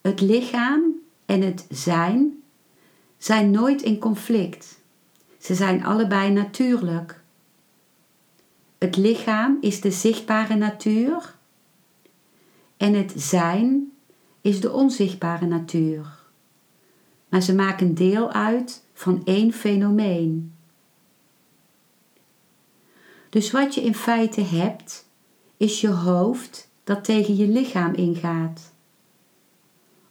Het 0.01 0.21
lichaam 0.21 0.81
en 1.25 1.41
het 1.41 1.65
zijn 1.69 2.43
zijn 3.17 3.51
nooit 3.51 3.81
in 3.81 3.99
conflict. 3.99 4.79
Ze 5.37 5.55
zijn 5.55 5.85
allebei 5.85 6.31
natuurlijk. 6.31 7.21
Het 8.77 8.95
lichaam 8.97 9.57
is 9.61 9.81
de 9.81 9.91
zichtbare 9.91 10.55
natuur 10.55 11.35
en 12.77 12.93
het 12.93 13.13
zijn 13.15 13.91
is 14.41 14.61
de 14.61 14.71
onzichtbare 14.71 15.45
natuur 15.45 16.21
maar 17.31 17.41
ze 17.41 17.55
maken 17.55 17.93
deel 17.93 18.31
uit 18.31 18.83
van 19.01 19.21
één 19.25 19.53
fenomeen. 19.53 20.53
Dus 23.29 23.51
wat 23.51 23.75
je 23.75 23.81
in 23.81 23.95
feite 23.95 24.41
hebt, 24.41 25.09
is 25.57 25.81
je 25.81 25.87
hoofd 25.87 26.69
dat 26.83 27.03
tegen 27.03 27.35
je 27.35 27.47
lichaam 27.47 27.93
ingaat. 27.93 28.71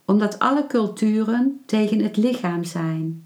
Omdat 0.04 0.38
alle 0.38 0.66
culturen 0.66 1.60
tegen 1.66 2.00
het 2.00 2.16
lichaam 2.16 2.64
zijn. 2.64 3.24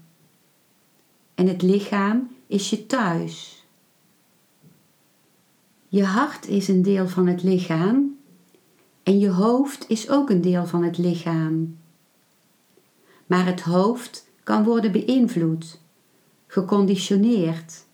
En 1.35 1.47
het 1.47 1.61
lichaam 1.61 2.29
is 2.47 2.69
je 2.69 2.85
thuis. 2.85 3.65
Je 5.87 6.03
hart 6.03 6.47
is 6.47 6.67
een 6.67 6.81
deel 6.81 7.07
van 7.07 7.27
het 7.27 7.43
lichaam 7.43 8.17
en 9.03 9.19
je 9.19 9.29
hoofd 9.29 9.89
is 9.89 10.09
ook 10.09 10.29
een 10.29 10.41
deel 10.41 10.65
van 10.65 10.83
het 10.83 10.97
lichaam 10.97 11.77
maar 13.25 13.45
het 13.45 13.61
hoofd 13.61 14.27
kan 14.45 14.63
worden 14.63 14.91
beïnvloed, 14.91 15.79
geconditioneerd. 16.47 17.85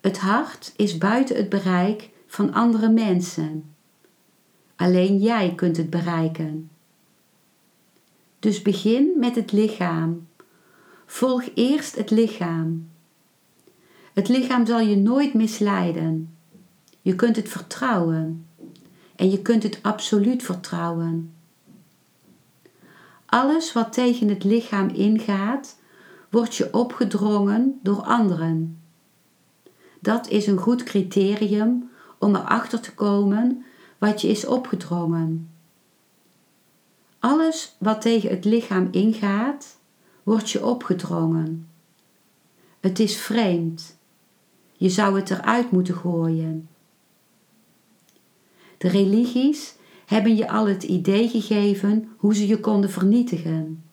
Het 0.00 0.18
hart 0.18 0.72
is 0.76 0.98
buiten 0.98 1.36
het 1.36 1.48
bereik 1.48 2.10
van 2.26 2.52
andere 2.52 2.88
mensen. 2.88 3.74
Alleen 4.76 5.18
jij 5.18 5.54
kunt 5.54 5.76
het 5.76 5.90
bereiken. 5.90 6.70
Dus 8.38 8.62
begin 8.62 9.12
met 9.16 9.34
het 9.34 9.52
lichaam. 9.52 10.28
Volg 11.06 11.44
eerst 11.54 11.96
het 11.96 12.10
lichaam. 12.10 12.88
Het 14.12 14.28
lichaam 14.28 14.66
zal 14.66 14.80
je 14.80 14.96
nooit 14.96 15.34
misleiden. 15.34 16.34
Je 17.02 17.14
kunt 17.14 17.36
het 17.36 17.48
vertrouwen. 17.48 18.46
En 19.16 19.30
je 19.30 19.42
kunt 19.42 19.62
het 19.62 19.78
absoluut 19.82 20.42
vertrouwen. 20.42 21.34
Alles 23.30 23.72
wat 23.72 23.92
tegen 23.92 24.28
het 24.28 24.44
lichaam 24.44 24.88
ingaat, 24.88 25.78
wordt 26.30 26.54
je 26.54 26.72
opgedrongen 26.72 27.78
door 27.82 28.02
anderen. 28.02 28.82
Dat 30.00 30.28
is 30.28 30.46
een 30.46 30.58
goed 30.58 30.82
criterium 30.82 31.90
om 32.18 32.36
erachter 32.36 32.80
te 32.80 32.94
komen 32.94 33.64
wat 33.98 34.20
je 34.20 34.28
is 34.28 34.46
opgedrongen. 34.46 35.50
Alles 37.18 37.76
wat 37.78 38.00
tegen 38.00 38.30
het 38.30 38.44
lichaam 38.44 38.88
ingaat, 38.90 39.78
wordt 40.22 40.50
je 40.50 40.64
opgedrongen. 40.64 41.68
Het 42.80 42.98
is 42.98 43.16
vreemd. 43.16 43.96
Je 44.72 44.88
zou 44.88 45.16
het 45.16 45.30
eruit 45.30 45.70
moeten 45.70 45.94
gooien. 45.94 46.68
De 48.78 48.88
religies 48.88 49.74
hebben 50.10 50.36
je 50.36 50.48
al 50.48 50.68
het 50.68 50.82
idee 50.82 51.28
gegeven 51.28 52.12
hoe 52.16 52.34
ze 52.34 52.46
je 52.46 52.60
konden 52.60 52.90
vernietigen. 52.90 53.84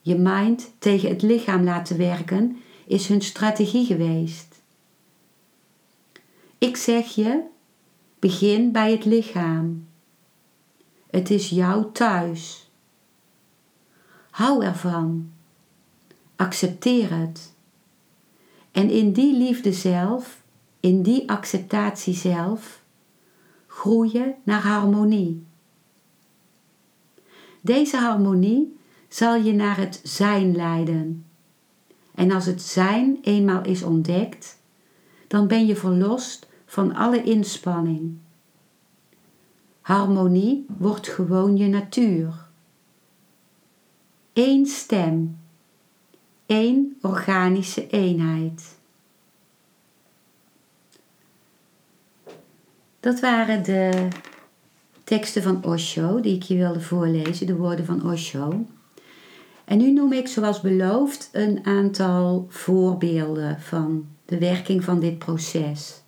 Je 0.00 0.14
mind 0.14 0.72
tegen 0.78 1.08
het 1.08 1.22
lichaam 1.22 1.64
laten 1.64 1.98
werken 1.98 2.56
is 2.86 3.08
hun 3.08 3.20
strategie 3.20 3.86
geweest. 3.86 4.62
Ik 6.58 6.76
zeg 6.76 7.06
je, 7.06 7.42
begin 8.18 8.72
bij 8.72 8.90
het 8.92 9.04
lichaam. 9.04 9.86
Het 11.10 11.30
is 11.30 11.48
jouw 11.48 11.92
thuis. 11.92 12.70
Hou 14.30 14.64
ervan. 14.64 15.30
Accepteer 16.36 17.16
het. 17.18 17.54
En 18.70 18.90
in 18.90 19.12
die 19.12 19.36
liefde 19.36 19.72
zelf, 19.72 20.42
in 20.80 21.02
die 21.02 21.30
acceptatie 21.30 22.14
zelf, 22.14 22.82
groeien 23.78 24.34
naar 24.42 24.62
harmonie. 24.62 25.46
Deze 27.60 27.96
harmonie 27.96 28.76
zal 29.08 29.34
je 29.34 29.52
naar 29.52 29.76
het 29.76 30.00
zijn 30.02 30.56
leiden. 30.56 31.24
En 32.14 32.30
als 32.30 32.46
het 32.46 32.62
zijn 32.62 33.18
eenmaal 33.22 33.64
is 33.64 33.82
ontdekt, 33.82 34.58
dan 35.28 35.46
ben 35.46 35.66
je 35.66 35.76
verlost 35.76 36.48
van 36.66 36.94
alle 36.94 37.22
inspanning. 37.22 38.16
Harmonie 39.80 40.66
wordt 40.78 41.08
gewoon 41.08 41.56
je 41.56 41.68
natuur. 41.68 42.48
Eén 44.32 44.66
stem, 44.66 45.38
één 46.46 46.96
organische 47.00 47.86
eenheid. 47.86 48.77
Dat 53.00 53.20
waren 53.20 53.64
de 53.64 54.08
teksten 55.04 55.42
van 55.42 55.64
Osho 55.64 56.20
die 56.20 56.34
ik 56.34 56.42
je 56.42 56.56
wilde 56.56 56.80
voorlezen, 56.80 57.46
de 57.46 57.56
woorden 57.56 57.84
van 57.84 58.10
Osho. 58.10 58.66
En 59.64 59.78
nu 59.78 59.92
noem 59.92 60.12
ik, 60.12 60.28
zoals 60.28 60.60
beloofd, 60.60 61.28
een 61.32 61.60
aantal 61.62 62.46
voorbeelden 62.48 63.60
van 63.60 64.06
de 64.24 64.38
werking 64.38 64.84
van 64.84 65.00
dit 65.00 65.18
proces. 65.18 66.02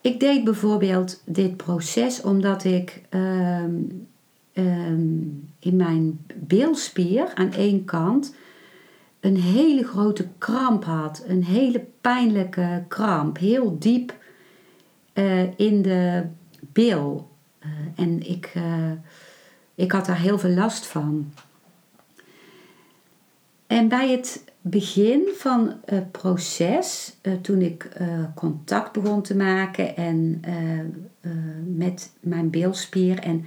Ik 0.00 0.20
deed 0.20 0.44
bijvoorbeeld 0.44 1.22
dit 1.24 1.56
proces 1.56 2.20
omdat 2.20 2.64
ik 2.64 3.02
ehm, 3.08 3.74
ehm, 4.52 5.18
in 5.58 5.76
mijn 5.76 6.24
beelspier 6.34 7.34
aan 7.34 7.52
één 7.52 7.84
kant 7.84 8.34
een 9.20 9.36
hele 9.36 9.84
grote 9.84 10.28
kramp 10.38 10.84
had. 10.84 11.24
Een 11.26 11.44
hele 11.44 11.84
pijnlijke 12.00 12.84
kramp. 12.88 13.38
Heel 13.38 13.76
diep 13.78 14.14
in 15.56 15.82
de 15.82 16.22
bil. 16.72 17.30
Uh, 17.64 18.04
en 18.04 18.28
ik, 18.28 18.52
uh, 18.56 18.90
ik 19.74 19.92
had 19.92 20.06
daar 20.06 20.20
heel 20.20 20.38
veel 20.38 20.50
last 20.50 20.86
van. 20.86 21.32
En 23.66 23.88
bij 23.88 24.10
het 24.10 24.44
begin 24.60 25.28
van 25.36 25.74
het 25.84 26.12
proces, 26.12 27.16
toen 27.40 27.60
ik 27.60 27.88
contact 28.34 28.92
begon 28.92 29.22
te 29.22 29.36
maken 29.36 29.96
en 29.96 30.40
met 31.76 32.12
mijn 32.20 32.50
beelspier 32.50 33.18
en 33.18 33.46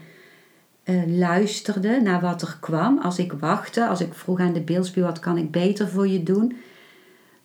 luisterde 1.08 2.02
naar 2.02 2.22
wat 2.22 2.42
er 2.42 2.58
kwam, 2.60 3.00
als 3.00 3.20
ik 3.20 3.32
wachtte, 3.32 3.88
als 3.88 4.02
ik 4.02 4.14
vroeg 4.14 4.40
aan 4.40 4.54
de 4.54 4.62
beelspier 4.62 5.04
wat 5.04 5.20
kan 5.20 5.38
ik 5.38 5.52
beter 5.52 5.88
voor 5.88 6.08
je 6.08 6.24
doen, 6.24 6.58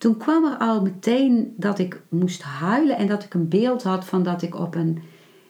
toen 0.05 0.17
kwam 0.17 0.45
er 0.45 0.57
al 0.59 0.83
meteen 0.83 1.55
dat 1.57 1.79
ik 1.79 2.03
moest 2.09 2.43
huilen 2.43 2.97
en 2.97 3.07
dat 3.07 3.25
ik 3.25 3.35
een 3.35 3.49
beeld 3.49 3.83
had 3.83 4.05
van 4.05 4.23
dat 4.23 4.43
ik 4.43 4.59
op 4.59 4.75
een, 4.75 5.03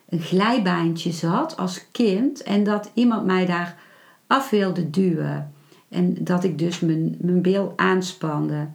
een 0.09 0.19
glijbaantje 0.19 1.11
zat 1.11 1.57
als 1.57 1.91
kind 1.91 2.43
en 2.43 2.63
dat 2.63 2.91
iemand 2.93 3.25
mij 3.25 3.45
daar 3.45 3.77
af 4.27 4.49
wilde 4.49 4.89
duwen. 4.89 5.53
En 5.89 6.15
dat 6.19 6.43
ik 6.43 6.57
dus 6.57 6.79
mijn, 6.79 7.17
mijn 7.19 7.41
beel 7.41 7.73
aanspande. 7.75 8.67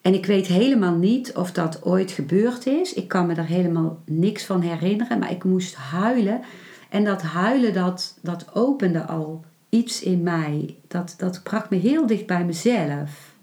En 0.00 0.14
ik 0.14 0.26
weet 0.26 0.46
helemaal 0.46 0.94
niet 0.94 1.34
of 1.34 1.52
dat 1.52 1.84
ooit 1.84 2.10
gebeurd 2.10 2.66
is. 2.66 2.94
Ik 2.94 3.08
kan 3.08 3.26
me 3.26 3.34
daar 3.34 3.46
helemaal 3.46 4.02
niks 4.04 4.44
van 4.44 4.60
herinneren, 4.60 5.18
maar 5.18 5.30
ik 5.30 5.44
moest 5.44 5.74
huilen. 5.74 6.40
En 6.88 7.04
dat 7.04 7.22
huilen, 7.22 7.74
dat, 7.74 8.18
dat 8.22 8.54
opende 8.54 9.06
al 9.06 9.44
iets 9.68 10.02
in 10.02 10.22
mij. 10.22 10.76
Dat, 10.88 11.14
dat 11.18 11.40
bracht 11.42 11.70
me 11.70 11.76
heel 11.76 12.06
dicht 12.06 12.26
bij 12.26 12.44
mezelf. 12.44 13.34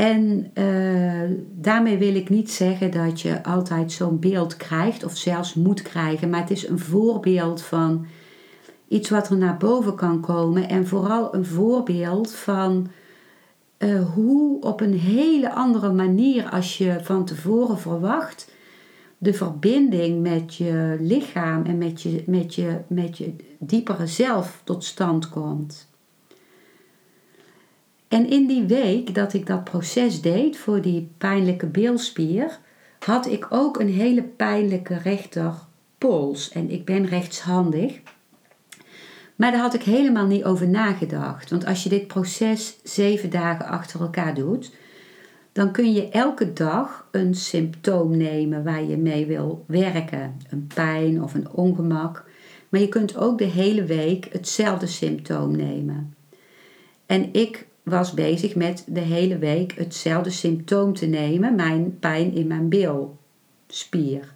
En 0.00 0.50
uh, 0.54 1.36
daarmee 1.52 1.98
wil 1.98 2.14
ik 2.14 2.28
niet 2.28 2.50
zeggen 2.50 2.90
dat 2.90 3.20
je 3.20 3.42
altijd 3.42 3.92
zo'n 3.92 4.18
beeld 4.18 4.56
krijgt 4.56 5.04
of 5.04 5.16
zelfs 5.16 5.54
moet 5.54 5.82
krijgen, 5.82 6.30
maar 6.30 6.40
het 6.40 6.50
is 6.50 6.68
een 6.68 6.78
voorbeeld 6.78 7.62
van 7.62 8.06
iets 8.88 9.10
wat 9.10 9.28
er 9.28 9.36
naar 9.36 9.56
boven 9.56 9.94
kan 9.94 10.20
komen 10.20 10.68
en 10.68 10.86
vooral 10.86 11.34
een 11.34 11.46
voorbeeld 11.46 12.32
van 12.32 12.88
uh, 13.78 14.08
hoe 14.14 14.60
op 14.60 14.80
een 14.80 14.98
hele 14.98 15.52
andere 15.52 15.92
manier 15.92 16.50
als 16.50 16.78
je 16.78 16.98
van 17.02 17.24
tevoren 17.24 17.78
verwacht 17.78 18.52
de 19.18 19.34
verbinding 19.34 20.22
met 20.22 20.54
je 20.54 20.96
lichaam 21.00 21.64
en 21.64 21.78
met 21.78 22.02
je, 22.02 22.24
met 22.26 22.54
je, 22.54 22.78
met 22.86 23.18
je 23.18 23.34
diepere 23.58 24.06
zelf 24.06 24.60
tot 24.64 24.84
stand 24.84 25.28
komt. 25.28 25.89
En 28.10 28.28
in 28.28 28.46
die 28.46 28.64
week 28.64 29.14
dat 29.14 29.32
ik 29.32 29.46
dat 29.46 29.64
proces 29.64 30.20
deed 30.20 30.58
voor 30.58 30.80
die 30.80 31.10
pijnlijke 31.18 31.66
beelspier, 31.66 32.58
had 32.98 33.26
ik 33.26 33.46
ook 33.50 33.80
een 33.80 33.92
hele 33.92 34.22
pijnlijke 34.22 34.98
rechterpols. 34.98 36.50
En 36.50 36.70
ik 36.70 36.84
ben 36.84 37.06
rechtshandig. 37.06 38.00
Maar 39.36 39.50
daar 39.50 39.60
had 39.60 39.74
ik 39.74 39.82
helemaal 39.82 40.26
niet 40.26 40.44
over 40.44 40.68
nagedacht. 40.68 41.50
Want 41.50 41.66
als 41.66 41.82
je 41.82 41.88
dit 41.88 42.06
proces 42.06 42.76
zeven 42.82 43.30
dagen 43.30 43.66
achter 43.66 44.00
elkaar 44.00 44.34
doet, 44.34 44.72
dan 45.52 45.72
kun 45.72 45.92
je 45.92 46.08
elke 46.08 46.52
dag 46.52 47.08
een 47.10 47.34
symptoom 47.34 48.16
nemen 48.16 48.64
waar 48.64 48.84
je 48.84 48.96
mee 48.96 49.26
wil 49.26 49.64
werken. 49.66 50.36
Een 50.48 50.66
pijn 50.74 51.22
of 51.22 51.34
een 51.34 51.50
ongemak. 51.50 52.24
Maar 52.68 52.80
je 52.80 52.88
kunt 52.88 53.16
ook 53.16 53.38
de 53.38 53.44
hele 53.44 53.84
week 53.84 54.28
hetzelfde 54.32 54.86
symptoom 54.86 55.56
nemen. 55.56 56.14
En 57.06 57.28
ik 57.32 57.68
was 57.90 58.14
bezig 58.14 58.54
met 58.54 58.84
de 58.86 59.00
hele 59.00 59.38
week 59.38 59.72
hetzelfde 59.72 60.30
symptoom 60.30 60.94
te 60.94 61.06
nemen, 61.06 61.54
mijn 61.54 61.98
pijn 61.98 62.34
in 62.34 62.46
mijn 62.46 62.68
bilspier. 62.68 64.34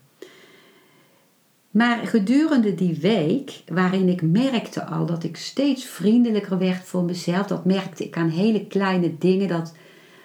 Maar 1.71 2.07
gedurende 2.07 2.75
die 2.75 2.99
week, 3.01 3.63
waarin 3.73 4.09
ik 4.09 4.23
merkte 4.23 4.85
al 4.85 5.07
dat 5.07 5.25
ik 5.25 5.37
steeds 5.37 5.85
vriendelijker 5.85 6.59
werd 6.59 6.85
voor 6.85 7.05
mezelf, 7.05 7.47
dat 7.47 7.65
merkte 7.65 8.05
ik 8.05 8.17
aan 8.17 8.29
hele 8.29 8.67
kleine 8.67 9.19
dingen. 9.19 9.49
Dat 9.49 9.75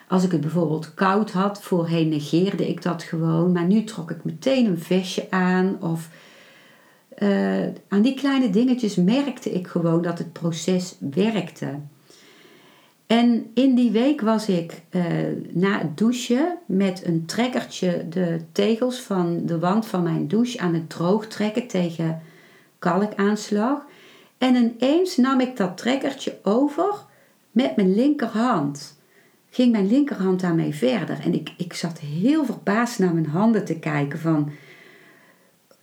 als 0.07 0.23
ik 0.23 0.31
het 0.31 0.41
bijvoorbeeld 0.41 0.93
koud 0.93 1.31
had, 1.31 1.61
voorheen 1.61 2.09
negeerde 2.09 2.69
ik 2.69 2.81
dat 2.81 3.03
gewoon, 3.03 3.51
maar 3.51 3.65
nu 3.65 3.83
trok 3.83 4.11
ik 4.11 4.23
meteen 4.23 4.65
een 4.65 4.79
vestje 4.79 5.27
aan. 5.29 5.77
Of 5.81 6.09
uh, 7.17 7.67
aan 7.87 8.01
die 8.01 8.13
kleine 8.13 8.49
dingetjes 8.49 8.95
merkte 8.95 9.51
ik 9.51 9.67
gewoon 9.67 10.01
dat 10.01 10.17
het 10.17 10.33
proces 10.33 10.95
werkte. 10.99 11.79
En 13.09 13.51
in 13.53 13.75
die 13.75 13.91
week 13.91 14.21
was 14.21 14.47
ik 14.47 14.81
uh, 14.91 15.03
na 15.49 15.77
het 15.77 15.97
douchen 15.97 16.57
met 16.65 17.05
een 17.05 17.25
trekkertje 17.25 18.07
de 18.09 18.41
tegels 18.51 19.01
van 19.01 19.45
de 19.45 19.59
wand 19.59 19.85
van 19.85 20.03
mijn 20.03 20.27
douche 20.27 20.59
aan 20.59 20.73
het 20.73 20.89
droog 20.89 21.27
trekken 21.27 21.67
tegen 21.67 22.21
kalkaanslag. 22.79 23.85
En 24.37 24.55
ineens 24.55 25.17
nam 25.17 25.39
ik 25.39 25.57
dat 25.57 25.77
trekkertje 25.77 26.37
over 26.43 26.93
met 27.51 27.75
mijn 27.75 27.95
linkerhand. 27.95 28.99
Ging 29.49 29.71
mijn 29.71 29.87
linkerhand 29.87 30.39
daarmee 30.39 30.75
verder. 30.75 31.19
En 31.19 31.33
ik, 31.33 31.53
ik 31.57 31.73
zat 31.73 31.99
heel 31.99 32.45
verbaasd 32.45 32.99
naar 32.99 33.13
mijn 33.13 33.27
handen 33.27 33.65
te 33.65 33.79
kijken 33.79 34.19
van... 34.19 34.51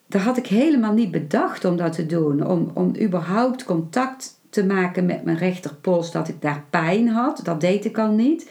Daar 0.07 0.23
had 0.23 0.37
ik 0.37 0.47
helemaal 0.47 0.93
niet 0.93 1.11
bedacht 1.11 1.65
om 1.65 1.77
dat 1.77 1.93
te 1.93 2.07
doen. 2.07 2.47
Om, 2.47 2.71
om 2.75 2.97
überhaupt 3.01 3.65
contact 3.65 4.36
te 4.57 4.67
maken 4.67 5.07
met 5.07 5.25
mijn 5.25 5.37
rechterpols 5.37 6.13
dat 6.13 6.29
ik 6.29 6.43
daar 6.43 6.65
pijn 6.71 7.09
had. 7.09 7.41
Dat 7.45 7.61
deed 7.61 7.85
ik 7.85 7.99
al 7.99 8.11
niet. 8.11 8.51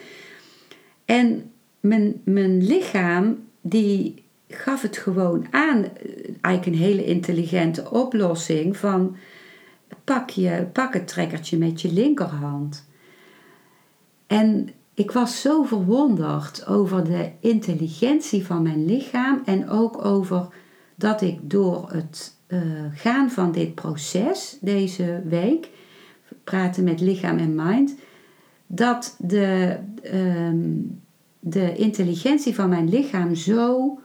En 1.05 1.51
mijn, 1.79 2.21
mijn 2.23 2.63
lichaam 2.63 3.37
die 3.61 4.23
gaf 4.47 4.81
het 4.81 4.97
gewoon 4.97 5.47
aan. 5.51 5.85
Eigenlijk 6.41 6.65
een 6.65 6.83
hele 6.87 7.05
intelligente 7.05 7.91
oplossing 7.91 8.77
van 8.77 9.15
pak, 10.03 10.29
je, 10.29 10.67
pak 10.73 10.93
het 10.93 11.07
trekkertje 11.07 11.57
met 11.57 11.81
je 11.81 11.93
linkerhand. 11.93 12.87
En 14.27 14.69
ik 14.93 15.11
was 15.11 15.41
zo 15.41 15.63
verwonderd 15.63 16.67
over 16.67 17.03
de 17.03 17.31
intelligentie 17.39 18.45
van 18.45 18.61
mijn 18.61 18.85
lichaam 18.85 19.41
en 19.45 19.69
ook 19.69 20.05
over 20.05 20.47
dat 20.95 21.21
ik 21.21 21.39
door 21.41 21.89
het 21.91 22.35
uh, 22.47 22.59
gaan 22.93 23.31
van 23.31 23.51
dit 23.51 23.75
proces 23.75 24.57
deze 24.61 25.21
week 25.25 25.69
praten 26.43 26.83
met 26.83 27.01
lichaam 27.01 27.37
en 27.37 27.55
mind, 27.55 27.95
dat 28.67 29.15
de, 29.19 29.77
ehm, 30.01 30.69
de 31.39 31.75
intelligentie 31.75 32.55
van 32.55 32.69
mijn 32.69 32.89
lichaam 32.89 33.35
zo 33.35 33.99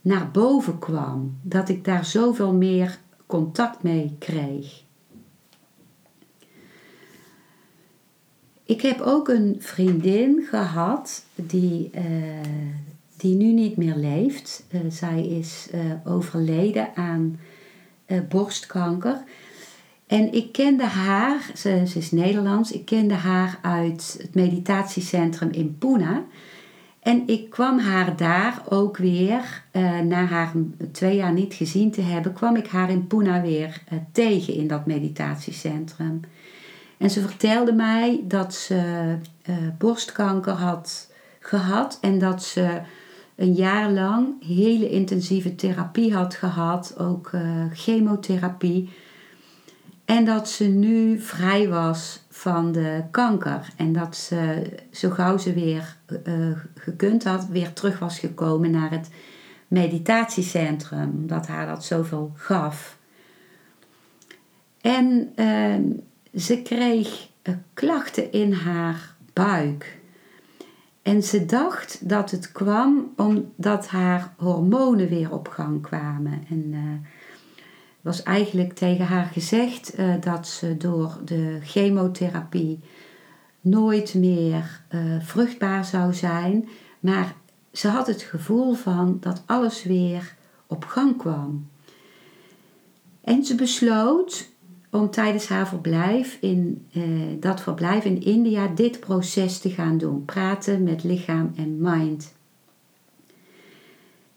naar 0.00 0.30
boven 0.30 0.78
kwam. 0.78 1.38
Dat 1.42 1.68
ik 1.68 1.84
daar 1.84 2.04
zoveel 2.04 2.52
meer 2.52 2.98
contact 3.26 3.82
mee 3.82 4.16
kreeg. 4.18 4.84
Ik 8.64 8.80
heb 8.80 9.00
ook 9.00 9.28
een 9.28 9.56
vriendin 9.58 10.46
gehad 10.48 11.24
die, 11.34 11.90
uh, 11.94 12.02
die 13.16 13.36
nu 13.36 13.52
niet 13.52 13.76
meer 13.76 13.96
leeft. 13.96 14.64
Uh, 14.70 14.80
zij 14.88 15.26
is 15.26 15.68
uh, 15.74 15.80
overleden 16.04 16.96
aan 16.96 17.38
borstkanker. 18.28 19.22
En 20.06 20.32
ik 20.32 20.52
kende 20.52 20.84
haar, 20.84 21.50
ze, 21.56 21.82
is 21.94 22.10
Nederlands, 22.10 22.72
ik 22.72 22.84
kende 22.84 23.14
haar 23.14 23.58
uit 23.62 24.16
het 24.22 24.34
meditatiecentrum 24.34 25.50
in 25.50 25.78
Pune. 25.78 26.22
En 27.00 27.22
ik 27.26 27.50
kwam 27.50 27.78
haar 27.78 28.16
daar 28.16 28.62
ook 28.68 28.96
weer, 28.96 29.62
na 30.04 30.24
haar 30.24 30.52
twee 30.92 31.16
jaar 31.16 31.32
niet 31.32 31.54
gezien 31.54 31.90
te 31.90 32.00
hebben, 32.00 32.32
kwam 32.32 32.56
ik 32.56 32.66
haar 32.66 32.90
in 32.90 33.06
Pune 33.06 33.40
weer 33.40 33.82
tegen 34.12 34.54
in 34.54 34.66
dat 34.66 34.86
meditatiecentrum. 34.86 36.20
En 36.96 37.10
ze 37.10 37.20
vertelde 37.20 37.72
mij 37.72 38.20
dat 38.24 38.54
ze 38.54 38.74
uh, 39.48 39.56
borstkanker 39.78 40.52
had 40.52 41.10
gehad 41.40 41.98
en 42.00 42.18
dat 42.18 42.44
ze 42.44 42.80
een 43.36 43.52
jaar 43.52 43.90
lang 43.90 44.46
hele 44.46 44.90
intensieve 44.90 45.54
therapie 45.54 46.14
had 46.14 46.34
gehad, 46.34 46.98
ook 46.98 47.30
chemotherapie. 47.72 48.90
En 50.06 50.24
dat 50.24 50.48
ze 50.48 50.64
nu 50.64 51.20
vrij 51.20 51.68
was 51.68 52.24
van 52.30 52.72
de 52.72 53.02
kanker. 53.10 53.68
En 53.76 53.92
dat 53.92 54.16
ze, 54.16 54.62
zo 54.90 55.10
gauw 55.10 55.36
ze 55.36 55.52
weer 55.52 55.96
uh, 56.24 56.56
gekund 56.74 57.24
had, 57.24 57.46
weer 57.46 57.72
terug 57.72 57.98
was 57.98 58.18
gekomen 58.18 58.70
naar 58.70 58.90
het 58.90 59.08
meditatiecentrum. 59.68 61.10
Omdat 61.16 61.46
haar 61.46 61.66
dat 61.66 61.84
zoveel 61.84 62.32
gaf. 62.34 62.98
En 64.80 65.32
ehm, 65.34 65.82
ze 66.34 66.62
kreeg 66.62 67.28
uh, 67.42 67.54
klachten 67.74 68.32
in 68.32 68.52
haar 68.52 69.14
buik. 69.32 69.98
En 71.02 71.22
ze 71.22 71.46
dacht 71.46 72.08
dat 72.08 72.30
het 72.30 72.52
kwam 72.52 73.12
omdat 73.16 73.88
haar 73.88 74.32
hormonen 74.36 75.08
weer 75.08 75.32
op 75.32 75.48
gang 75.48 75.82
kwamen. 75.82 76.44
En 76.50 76.64
uh, 76.72 76.80
was 78.06 78.22
eigenlijk 78.22 78.72
tegen 78.72 79.04
haar 79.04 79.24
gezegd 79.24 79.98
uh, 79.98 80.14
dat 80.20 80.48
ze 80.48 80.76
door 80.76 81.18
de 81.24 81.58
chemotherapie 81.62 82.80
nooit 83.60 84.14
meer 84.14 84.80
vruchtbaar 85.20 85.84
zou 85.84 86.14
zijn. 86.14 86.68
Maar 87.00 87.34
ze 87.72 87.88
had 87.88 88.06
het 88.06 88.22
gevoel 88.22 88.74
van 88.74 89.16
dat 89.20 89.42
alles 89.46 89.82
weer 89.82 90.34
op 90.66 90.84
gang 90.84 91.16
kwam. 91.16 91.68
En 93.20 93.44
ze 93.44 93.54
besloot 93.54 94.48
om 94.90 95.10
tijdens 95.10 95.48
haar 95.48 95.68
verblijf 95.68 96.38
in 96.40 96.86
eh, 96.92 97.02
dat 97.40 97.60
verblijf 97.60 98.04
in 98.04 98.22
India 98.22 98.66
dit 98.66 99.00
proces 99.00 99.58
te 99.58 99.70
gaan 99.70 99.98
doen. 99.98 100.24
Praten 100.24 100.82
met 100.82 101.04
lichaam 101.04 101.52
en 101.56 101.80
mind. 101.80 102.34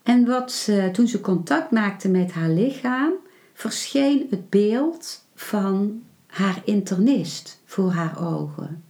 En 0.04 0.26
wat 0.26 0.72
toen 0.92 1.08
ze 1.08 1.22
contact 1.22 1.72
maakte 1.72 2.10
met 2.10 2.32
haar 2.32 2.50
lichaam, 2.50 3.14
verscheen 3.60 4.28
het 4.30 4.50
beeld 4.50 5.26
van 5.36 6.02
haar 6.28 6.62
internist 6.66 7.62
voor 7.66 7.92
haar 7.92 8.28
ogen. 8.28 8.84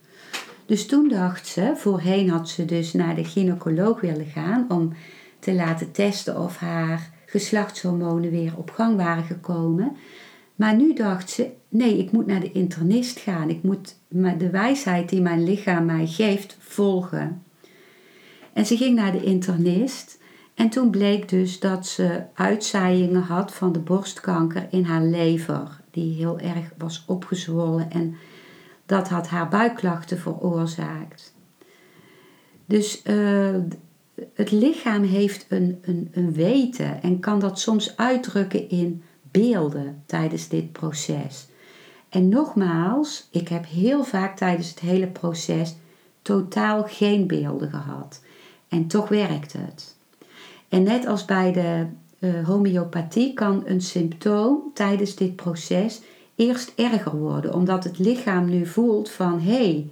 Dus 0.65 0.85
toen 0.85 1.07
dacht 1.07 1.47
ze, 1.47 1.73
voorheen 1.75 2.29
had 2.29 2.49
ze 2.49 2.65
dus 2.65 2.93
naar 2.93 3.15
de 3.15 3.23
gynaecoloog 3.23 4.01
willen 4.01 4.25
gaan 4.25 4.65
om 4.69 4.93
te 5.39 5.53
laten 5.53 5.91
testen 5.91 6.39
of 6.39 6.57
haar 6.57 7.09
geslachtshormonen 7.25 8.31
weer 8.31 8.53
op 8.57 8.71
gang 8.71 8.95
waren 8.95 9.23
gekomen. 9.23 9.95
Maar 10.55 10.75
nu 10.75 10.93
dacht 10.93 11.29
ze, 11.29 11.49
nee, 11.69 11.97
ik 11.97 12.11
moet 12.11 12.25
naar 12.25 12.41
de 12.41 12.51
internist 12.51 13.19
gaan. 13.19 13.49
Ik 13.49 13.63
moet 13.63 13.95
de 14.37 14.49
wijsheid 14.49 15.09
die 15.09 15.21
mijn 15.21 15.43
lichaam 15.43 15.85
mij 15.85 16.07
geeft 16.07 16.57
volgen. 16.59 17.43
En 18.53 18.65
ze 18.65 18.77
ging 18.77 18.95
naar 18.95 19.11
de 19.11 19.23
internist. 19.23 20.18
En 20.59 20.69
toen 20.69 20.89
bleek 20.89 21.29
dus 21.29 21.59
dat 21.59 21.87
ze 21.87 22.23
uitzaaiingen 22.33 23.21
had 23.21 23.53
van 23.53 23.71
de 23.71 23.79
borstkanker 23.79 24.67
in 24.69 24.83
haar 24.83 25.01
lever. 25.01 25.81
Die 25.91 26.13
heel 26.13 26.39
erg 26.39 26.71
was 26.77 27.03
opgezwollen 27.07 27.91
en 27.91 28.15
dat 28.85 29.09
had 29.09 29.27
haar 29.27 29.49
buikklachten 29.49 30.17
veroorzaakt. 30.17 31.33
Dus 32.65 33.01
uh, 33.05 33.55
het 34.33 34.51
lichaam 34.51 35.03
heeft 35.03 35.45
een, 35.49 35.79
een, 35.81 36.07
een 36.11 36.33
weten 36.33 37.01
en 37.01 37.19
kan 37.19 37.39
dat 37.39 37.59
soms 37.59 37.97
uitdrukken 37.97 38.69
in 38.69 39.03
beelden 39.31 40.03
tijdens 40.05 40.47
dit 40.47 40.71
proces. 40.71 41.47
En 42.09 42.29
nogmaals, 42.29 43.27
ik 43.31 43.47
heb 43.47 43.65
heel 43.65 44.03
vaak 44.03 44.37
tijdens 44.37 44.69
het 44.69 44.79
hele 44.79 45.07
proces 45.07 45.75
totaal 46.21 46.83
geen 46.83 47.27
beelden 47.27 47.69
gehad. 47.69 48.21
En 48.67 48.87
toch 48.87 49.07
werkt 49.07 49.53
het. 49.53 49.97
En 50.69 50.83
net 50.83 51.05
als 51.05 51.25
bij 51.25 51.51
de 51.51 51.85
uh, 52.19 52.47
homeopathie 52.47 53.33
kan 53.33 53.63
een 53.65 53.81
symptoom 53.81 54.71
tijdens 54.73 55.15
dit 55.15 55.35
proces 55.35 56.01
eerst 56.35 56.73
erger 56.75 57.15
worden, 57.17 57.53
omdat 57.53 57.83
het 57.83 57.99
lichaam 57.99 58.49
nu 58.49 58.65
voelt 58.65 59.09
van 59.09 59.39
hé, 59.39 59.51
hey, 59.51 59.89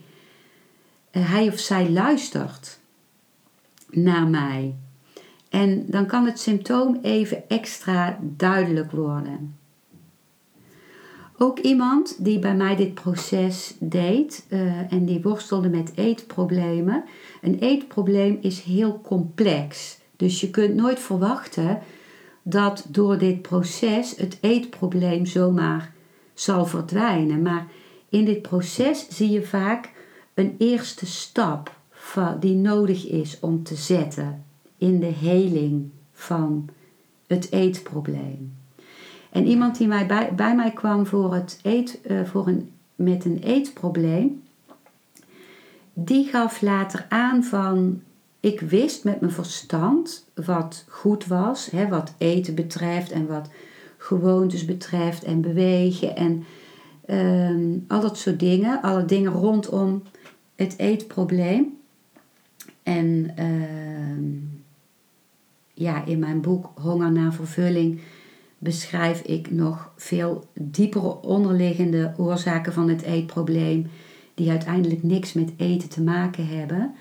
uh, 1.11 1.32
hij 1.32 1.47
of 1.47 1.59
zij 1.59 1.89
luistert 1.89 2.80
naar 3.89 4.28
mij. 4.28 4.75
En 5.49 5.86
dan 5.88 6.05
kan 6.05 6.25
het 6.25 6.39
symptoom 6.39 6.99
even 7.01 7.49
extra 7.49 8.19
duidelijk 8.21 8.91
worden. 8.91 9.55
Ook 11.38 11.59
iemand 11.59 12.23
die 12.23 12.39
bij 12.39 12.55
mij 12.55 12.75
dit 12.75 12.93
proces 12.93 13.75
deed 13.80 14.45
uh, 14.49 14.93
en 14.93 15.05
die 15.05 15.21
worstelde 15.21 15.69
met 15.69 15.91
eetproblemen. 15.95 17.03
Een 17.41 17.59
eetprobleem 17.59 18.38
is 18.41 18.61
heel 18.61 19.01
complex. 19.01 19.99
Dus 20.18 20.41
je 20.41 20.49
kunt 20.49 20.76
nooit 20.76 20.99
verwachten 20.99 21.80
dat 22.43 22.86
door 22.89 23.18
dit 23.18 23.41
proces 23.41 24.15
het 24.18 24.38
eetprobleem 24.41 25.26
zomaar 25.26 25.93
zal 26.34 26.65
verdwijnen. 26.65 27.41
Maar 27.41 27.68
in 28.09 28.26
dit 28.26 28.41
proces 28.41 29.07
zie 29.09 29.30
je 29.30 29.43
vaak 29.43 29.91
een 30.34 30.55
eerste 30.57 31.05
stap 31.05 31.76
die 32.39 32.55
nodig 32.55 33.07
is 33.07 33.39
om 33.39 33.63
te 33.63 33.76
zetten 33.76 34.43
in 34.78 34.99
de 34.99 35.05
heling 35.05 35.89
van 36.13 36.70
het 37.28 37.51
eetprobleem. 37.51 38.55
En 39.30 39.45
iemand 39.45 39.78
die 39.78 39.88
mij 39.88 40.05
bij, 40.05 40.34
bij 40.36 40.55
mij 40.55 40.72
kwam 40.72 41.05
voor 41.05 41.34
het 41.34 41.59
eet, 41.63 41.99
uh, 42.07 42.24
voor 42.24 42.47
een, 42.47 42.72
met 42.95 43.26
een 43.26 43.39
eetprobleem, 43.43 44.43
die 45.93 46.26
gaf 46.26 46.61
later 46.61 47.05
aan 47.09 47.43
van 47.43 48.01
ik 48.39 48.59
wist 48.59 49.03
met 49.03 49.19
mijn 49.19 49.31
verstand 49.31 50.29
wat 50.45 50.85
goed 50.88 51.25
was, 51.25 51.69
hè, 51.71 51.88
wat 51.88 52.13
eten 52.17 52.55
betreft 52.55 53.11
en 53.11 53.27
wat 53.27 53.49
gewoontes 53.97 54.65
betreft 54.65 55.23
en 55.23 55.41
bewegen 55.41 56.15
en 56.15 56.43
um, 57.09 57.85
al 57.88 58.01
dat 58.01 58.17
soort 58.17 58.39
dingen, 58.39 58.81
alle 58.81 59.05
dingen 59.05 59.31
rondom 59.31 60.03
het 60.55 60.73
eetprobleem. 60.77 61.77
En 62.83 63.33
uh, 63.39 64.63
ja, 65.73 66.05
in 66.05 66.19
mijn 66.19 66.41
boek 66.41 66.71
Honger 66.75 67.11
naar 67.11 67.33
vervulling 67.33 68.01
beschrijf 68.57 69.21
ik 69.21 69.51
nog 69.51 69.91
veel 69.95 70.47
diepere 70.53 71.21
onderliggende 71.21 72.13
oorzaken 72.17 72.73
van 72.73 72.89
het 72.89 73.01
eetprobleem, 73.01 73.88
die 74.33 74.49
uiteindelijk 74.49 75.03
niks 75.03 75.33
met 75.33 75.51
eten 75.57 75.89
te 75.89 76.01
maken 76.01 76.47
hebben. 76.47 76.95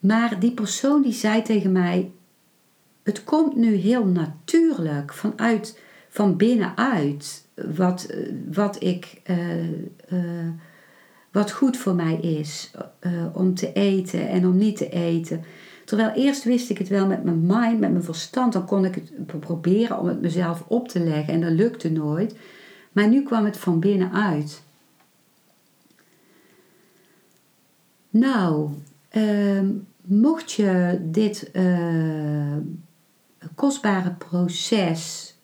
Maar 0.00 0.40
die 0.40 0.52
persoon 0.52 1.02
die 1.02 1.12
zei 1.12 1.42
tegen 1.42 1.72
mij: 1.72 2.10
Het 3.02 3.24
komt 3.24 3.56
nu 3.56 3.74
heel 3.74 4.04
natuurlijk 4.04 5.12
vanuit, 5.12 5.80
van 6.08 6.36
binnenuit, 6.36 7.46
wat, 7.74 8.14
wat, 8.50 8.82
ik, 8.82 9.20
uh, 9.26 9.68
uh, 10.12 10.48
wat 11.32 11.52
goed 11.52 11.76
voor 11.76 11.94
mij 11.94 12.14
is 12.14 12.70
om 13.32 13.54
te 13.54 13.72
eten 13.72 14.28
en 14.28 14.46
om 14.46 14.56
niet 14.56 14.76
te 14.76 14.88
eten. 14.88 15.44
Terwijl 15.84 16.10
eerst 16.10 16.44
wist 16.44 16.70
ik 16.70 16.78
het 16.78 16.88
wel 16.88 17.06
met 17.06 17.24
mijn 17.24 17.46
mind, 17.46 17.80
met 17.80 17.90
mijn 17.90 18.04
verstand. 18.04 18.52
Dan 18.52 18.66
kon 18.66 18.84
ik 18.84 18.94
het 18.94 19.40
proberen 19.40 19.98
om 19.98 20.06
het 20.06 20.20
mezelf 20.20 20.64
op 20.66 20.88
te 20.88 21.00
leggen 21.00 21.34
en 21.34 21.40
dat 21.40 21.50
lukte 21.50 21.90
nooit. 21.90 22.36
Maar 22.92 23.08
nu 23.08 23.22
kwam 23.22 23.44
het 23.44 23.56
van 23.56 23.80
binnenuit. 23.80 24.62
Nou, 28.10 28.70
uh, 29.12 29.68
mocht 30.10 30.52
je 30.52 30.98
dit 31.02 31.50
uh, 31.52 32.56
kostbare 33.54 34.10
proces 34.10 35.34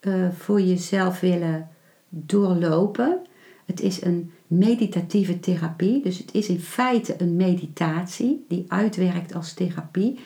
uh, 0.00 0.28
voor 0.30 0.60
jezelf 0.60 1.20
willen 1.20 1.68
doorlopen. 2.08 3.20
Het 3.66 3.80
is 3.80 4.04
een 4.04 4.30
meditatieve 4.46 5.40
therapie, 5.40 6.02
dus 6.02 6.18
het 6.18 6.34
is 6.34 6.48
in 6.48 6.60
feite 6.60 7.14
een 7.18 7.36
meditatie 7.36 8.44
die 8.48 8.64
uitwerkt 8.68 9.34
als 9.34 9.52
therapie, 9.52 10.18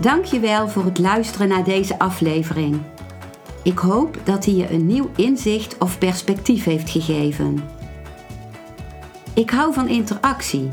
Dankjewel 0.00 0.68
voor 0.68 0.84
het 0.84 0.98
luisteren 0.98 1.48
naar 1.48 1.64
deze 1.64 1.98
aflevering. 1.98 2.80
Ik 3.62 3.78
hoop 3.78 4.18
dat 4.24 4.44
hij 4.44 4.54
je 4.54 4.70
een 4.70 4.86
nieuw 4.86 5.10
inzicht 5.16 5.78
of 5.78 5.98
perspectief 5.98 6.64
heeft 6.64 6.90
gegeven. 6.90 7.64
Ik 9.34 9.50
hou 9.50 9.72
van 9.72 9.88
interactie, 9.88 10.68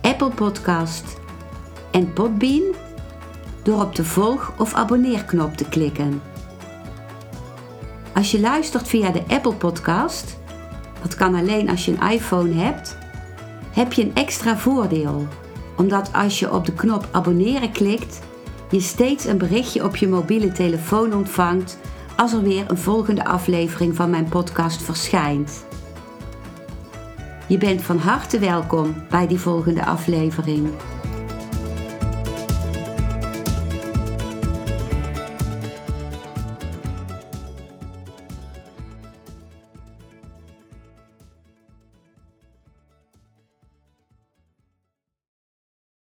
Apple 0.02 0.30
Podcast 0.30 1.05
en 1.90 2.12
Podbean 2.12 2.74
door 3.62 3.82
op 3.82 3.94
de 3.94 4.05
volg- 4.05 4.52
of 4.59 4.74
abonneerknop 4.74 5.57
te 5.57 5.68
klikken. 5.68 6.34
Als 8.14 8.30
je 8.30 8.40
luistert 8.40 8.88
via 8.88 9.10
de 9.10 9.22
Apple 9.28 9.54
Podcast, 9.54 10.38
dat 11.02 11.14
kan 11.14 11.34
alleen 11.34 11.70
als 11.70 11.84
je 11.84 11.92
een 11.92 12.10
iPhone 12.10 12.52
hebt, 12.52 12.96
heb 13.72 13.92
je 13.92 14.02
een 14.02 14.14
extra 14.14 14.56
voordeel. 14.56 15.26
Omdat 15.76 16.12
als 16.12 16.38
je 16.38 16.52
op 16.52 16.64
de 16.64 16.72
knop 16.72 17.08
abonneren 17.10 17.72
klikt, 17.72 18.20
je 18.70 18.80
steeds 18.80 19.24
een 19.24 19.38
berichtje 19.38 19.84
op 19.84 19.96
je 19.96 20.08
mobiele 20.08 20.52
telefoon 20.52 21.14
ontvangt 21.14 21.78
als 22.16 22.32
er 22.32 22.42
weer 22.42 22.64
een 22.70 22.78
volgende 22.78 23.24
aflevering 23.24 23.96
van 23.96 24.10
mijn 24.10 24.28
podcast 24.28 24.82
verschijnt. 24.82 25.64
Je 27.46 27.58
bent 27.58 27.82
van 27.82 27.98
harte 27.98 28.38
welkom 28.38 28.94
bij 29.10 29.26
die 29.26 29.38
volgende 29.38 29.84
aflevering. 29.84 30.68